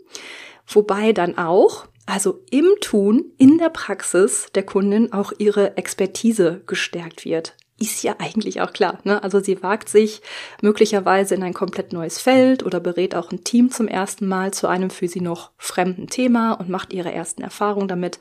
Wobei 0.66 1.12
dann 1.12 1.36
auch, 1.36 1.86
also 2.06 2.40
im 2.50 2.66
Tun, 2.80 3.26
in 3.36 3.58
der 3.58 3.68
Praxis 3.68 4.48
der 4.54 4.62
Kundin 4.62 5.12
auch 5.12 5.32
ihre 5.36 5.76
Expertise 5.76 6.62
gestärkt 6.66 7.26
wird 7.26 7.54
ist 7.80 8.04
ja 8.04 8.14
eigentlich 8.18 8.60
auch 8.60 8.72
klar. 8.72 8.98
Ne? 9.04 9.22
Also 9.22 9.40
sie 9.40 9.62
wagt 9.62 9.88
sich 9.88 10.20
möglicherweise 10.62 11.34
in 11.34 11.42
ein 11.42 11.54
komplett 11.54 11.92
neues 11.92 12.20
Feld 12.20 12.62
oder 12.62 12.78
berät 12.78 13.14
auch 13.14 13.32
ein 13.32 13.42
Team 13.42 13.70
zum 13.70 13.88
ersten 13.88 14.28
Mal 14.28 14.52
zu 14.52 14.68
einem 14.68 14.90
für 14.90 15.08
sie 15.08 15.22
noch 15.22 15.50
fremden 15.56 16.06
Thema 16.06 16.52
und 16.52 16.68
macht 16.68 16.92
ihre 16.92 17.12
ersten 17.12 17.42
Erfahrungen 17.42 17.88
damit. 17.88 18.20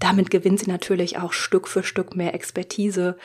Damit 0.00 0.30
gewinnt 0.30 0.60
sie 0.60 0.70
natürlich 0.70 1.18
auch 1.18 1.32
Stück 1.32 1.68
für 1.68 1.84
Stück 1.84 2.16
mehr 2.16 2.34
Expertise 2.34 3.16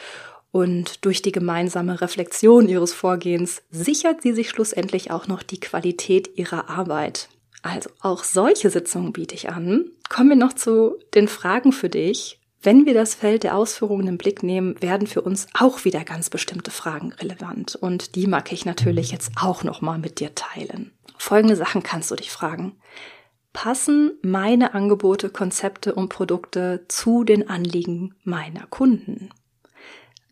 und 0.51 1.05
durch 1.05 1.21
die 1.21 1.31
gemeinsame 1.31 2.01
Reflexion 2.01 2.67
ihres 2.67 2.93
Vorgehens 2.93 3.63
sichert 3.71 4.21
sie 4.21 4.33
sich 4.33 4.49
schlussendlich 4.49 5.09
auch 5.09 5.27
noch 5.27 5.43
die 5.43 5.59
Qualität 5.59 6.37
ihrer 6.37 6.69
Arbeit. 6.69 7.29
Also 7.63 7.89
auch 8.01 8.23
solche 8.23 8.69
Sitzungen 8.69 9.13
biete 9.13 9.35
ich 9.35 9.49
an. 9.49 9.85
Kommen 10.09 10.29
wir 10.29 10.35
noch 10.35 10.53
zu 10.53 10.97
den 11.13 11.27
Fragen 11.27 11.71
für 11.71 11.89
dich. 11.89 12.40
Wenn 12.63 12.85
wir 12.85 12.93
das 12.93 13.15
Feld 13.15 13.43
der 13.43 13.57
Ausführungen 13.57 14.07
im 14.07 14.17
Blick 14.19 14.43
nehmen, 14.43 14.79
werden 14.81 15.07
für 15.07 15.23
uns 15.23 15.47
auch 15.57 15.83
wieder 15.83 16.03
ganz 16.03 16.29
bestimmte 16.29 16.69
Fragen 16.69 17.11
relevant. 17.13 17.75
Und 17.75 18.15
die 18.15 18.27
mag 18.27 18.51
ich 18.51 18.65
natürlich 18.65 19.11
jetzt 19.11 19.31
auch 19.35 19.63
nochmal 19.63 19.97
mit 19.97 20.19
dir 20.19 20.35
teilen. 20.35 20.91
Folgende 21.17 21.55
Sachen 21.55 21.81
kannst 21.81 22.11
du 22.11 22.15
dich 22.15 22.31
fragen. 22.31 22.77
Passen 23.51 24.11
meine 24.21 24.75
Angebote, 24.75 25.29
Konzepte 25.29 25.95
und 25.95 26.09
Produkte 26.09 26.85
zu 26.87 27.23
den 27.23 27.49
Anliegen 27.49 28.13
meiner 28.23 28.67
Kunden? 28.67 29.31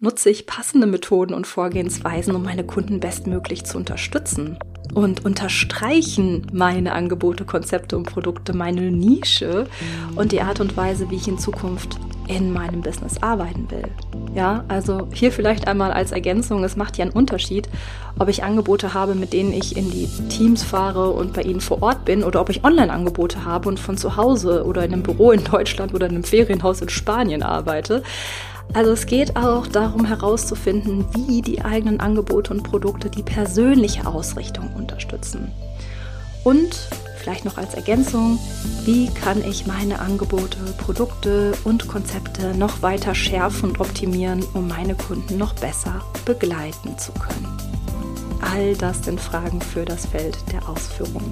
Nutze 0.02 0.30
ich 0.30 0.46
passende 0.46 0.88
Methoden 0.88 1.34
und 1.34 1.46
Vorgehensweisen, 1.46 2.34
um 2.34 2.42
meine 2.44 2.64
Kunden 2.64 3.02
bestmöglich 3.02 3.66
zu 3.66 3.78
unterstützen? 3.78 4.58
und 4.94 5.26
unterstreichen 5.26 6.48
meine 6.52 6.94
Angebote, 6.94 7.46
Konzepte 7.46 7.98
und 7.98 8.04
Produkte, 8.04 8.54
meine 8.54 8.92
Nische 8.92 9.68
und 10.16 10.32
die 10.32 10.42
Art 10.42 10.60
und 10.60 10.76
Weise, 10.78 11.10
wie 11.10 11.16
ich 11.16 11.28
in 11.28 11.38
Zukunft 11.38 11.98
in 12.28 12.54
meinem 12.54 12.82
Business 12.82 13.22
arbeiten 13.22 13.70
will. 13.72 13.88
Ja, 14.36 14.64
also 14.68 15.08
hier 15.14 15.32
vielleicht 15.32 15.68
einmal 15.68 15.92
als 15.92 16.12
Ergänzung, 16.12 16.64
es 16.64 16.76
macht 16.76 16.98
ja 16.98 17.04
einen 17.04 17.14
Unterschied, 17.14 17.68
ob 18.20 18.30
ich 18.30 18.44
Angebote 18.44 18.94
habe, 18.94 19.16
mit 19.16 19.34
denen 19.34 19.52
ich 19.52 19.76
in 19.76 19.90
die 19.90 20.08
Teams 20.30 20.64
fahre 20.64 21.10
und 21.10 21.34
bei 21.34 21.42
ihnen 21.42 21.62
vor 21.62 21.82
Ort 21.82 22.06
bin 22.06 22.24
oder 22.24 22.42
ob 22.42 22.50
ich 22.50 22.64
Online-Angebote 22.64 23.46
habe 23.46 23.68
und 23.68 23.80
von 23.80 23.98
zu 23.98 24.16
Hause 24.16 24.64
oder 24.66 24.84
in 24.86 24.94
einem 24.94 25.04
Büro 25.04 25.32
in 25.32 25.44
Deutschland 25.44 25.94
oder 25.94 26.06
in 26.06 26.14
einem 26.14 26.24
Ferienhaus 26.24 26.82
in 26.82 26.90
Spanien 26.90 27.42
arbeite. 27.42 28.04
Also 28.74 28.92
es 28.92 29.06
geht 29.08 29.36
auch 29.36 29.68
darum 29.68 30.06
herauszufinden, 30.06 31.06
wie 31.14 31.42
die 31.42 31.62
eigenen 31.62 32.00
Angebote 32.00 32.54
und 32.54 32.64
Produkte 32.64 33.10
die 33.10 33.24
persönliche 33.24 34.06
Ausrichtung 34.06 34.74
unterstützen. 34.76 35.52
Und 36.44 36.88
vielleicht 37.18 37.46
noch 37.46 37.58
als 37.58 37.74
Ergänzung, 37.74 38.40
wie 38.86 39.08
kann 39.08 39.44
ich 39.44 39.68
meine 39.68 40.00
Angebote, 40.00 40.58
Produkte 40.78 41.54
und 41.64 41.88
Konzepte 41.88 42.56
noch 42.56 42.82
weiter 42.82 43.14
schärfen 43.14 43.70
und 43.70 43.80
optimieren, 43.80 44.44
um 44.54 44.68
meine 44.68 44.96
Kunden 44.96 45.38
noch 45.38 45.54
besser 45.54 46.02
begleiten 46.26 46.98
zu 46.98 47.12
können. 47.14 47.58
All 48.42 48.76
das 48.76 49.04
sind 49.04 49.20
Fragen 49.20 49.62
für 49.62 49.84
das 49.84 50.06
Feld 50.06 50.38
der 50.52 50.68
Ausführung. 50.70 51.32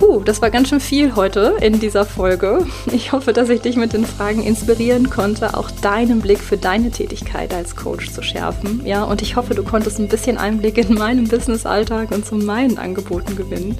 Puh, 0.00 0.20
das 0.20 0.40
war 0.40 0.48
ganz 0.50 0.70
schön 0.70 0.80
viel 0.80 1.14
heute 1.14 1.56
in 1.60 1.78
dieser 1.78 2.06
Folge. 2.06 2.64
Ich 2.90 3.12
hoffe, 3.12 3.34
dass 3.34 3.50
ich 3.50 3.60
dich 3.60 3.76
mit 3.76 3.92
den 3.92 4.06
Fragen 4.06 4.42
inspirieren 4.42 5.10
konnte, 5.10 5.54
auch 5.54 5.70
deinen 5.70 6.22
Blick 6.22 6.38
für 6.38 6.56
deine 6.56 6.90
Tätigkeit 6.90 7.52
als 7.52 7.76
Coach 7.76 8.10
zu 8.10 8.22
schärfen. 8.22 8.80
Ja, 8.86 9.04
und 9.04 9.20
ich 9.20 9.36
hoffe, 9.36 9.54
du 9.54 9.62
konntest 9.62 9.98
ein 9.98 10.08
bisschen 10.08 10.38
Einblick 10.38 10.78
in 10.78 10.94
meinen 10.94 11.28
Business-Alltag 11.28 12.12
und 12.12 12.24
zu 12.24 12.34
meinen 12.34 12.78
Angeboten 12.78 13.36
gewinnen. 13.36 13.76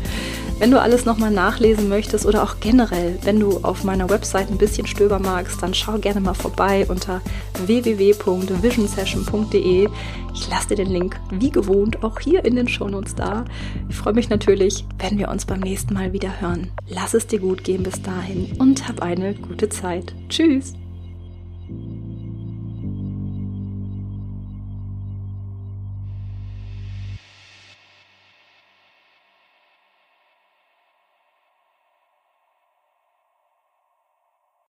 Wenn 0.61 0.71
du 0.71 0.79
alles 0.79 1.05
nochmal 1.07 1.31
nachlesen 1.31 1.89
möchtest 1.89 2.27
oder 2.27 2.43
auch 2.43 2.57
generell, 2.61 3.19
wenn 3.23 3.41
du 3.41 3.61
auf 3.63 3.83
meiner 3.83 4.11
Website 4.11 4.51
ein 4.51 4.59
bisschen 4.59 4.87
stöbern 4.87 5.23
magst, 5.23 5.63
dann 5.63 5.73
schau 5.73 5.97
gerne 5.97 6.21
mal 6.21 6.35
vorbei 6.35 6.85
unter 6.87 7.23
www.visionsession.de. 7.65 9.89
Ich 10.35 10.51
lasse 10.51 10.69
dir 10.69 10.77
den 10.77 10.91
Link 10.91 11.19
wie 11.31 11.49
gewohnt 11.49 12.05
auch 12.05 12.21
hier 12.21 12.45
in 12.45 12.57
den 12.57 12.69
Shownotes 12.69 13.15
da. 13.15 13.47
Ich 13.89 13.97
freue 13.97 14.13
mich 14.13 14.29
natürlich, 14.29 14.85
wenn 14.99 15.19
wir 15.19 15.31
uns 15.31 15.47
beim 15.47 15.61
nächsten 15.61 15.95
Mal 15.95 16.13
wieder 16.13 16.43
hören. 16.43 16.71
Lass 16.89 17.15
es 17.15 17.27
dir 17.27 17.39
gut 17.39 17.65
gehen 17.65 17.83
bis 17.83 18.03
dahin 18.03 18.53
und 18.59 18.87
hab 18.87 19.01
eine 19.01 19.33
gute 19.33 19.71
Zeit. 19.71 20.15
Tschüss! 20.29 20.75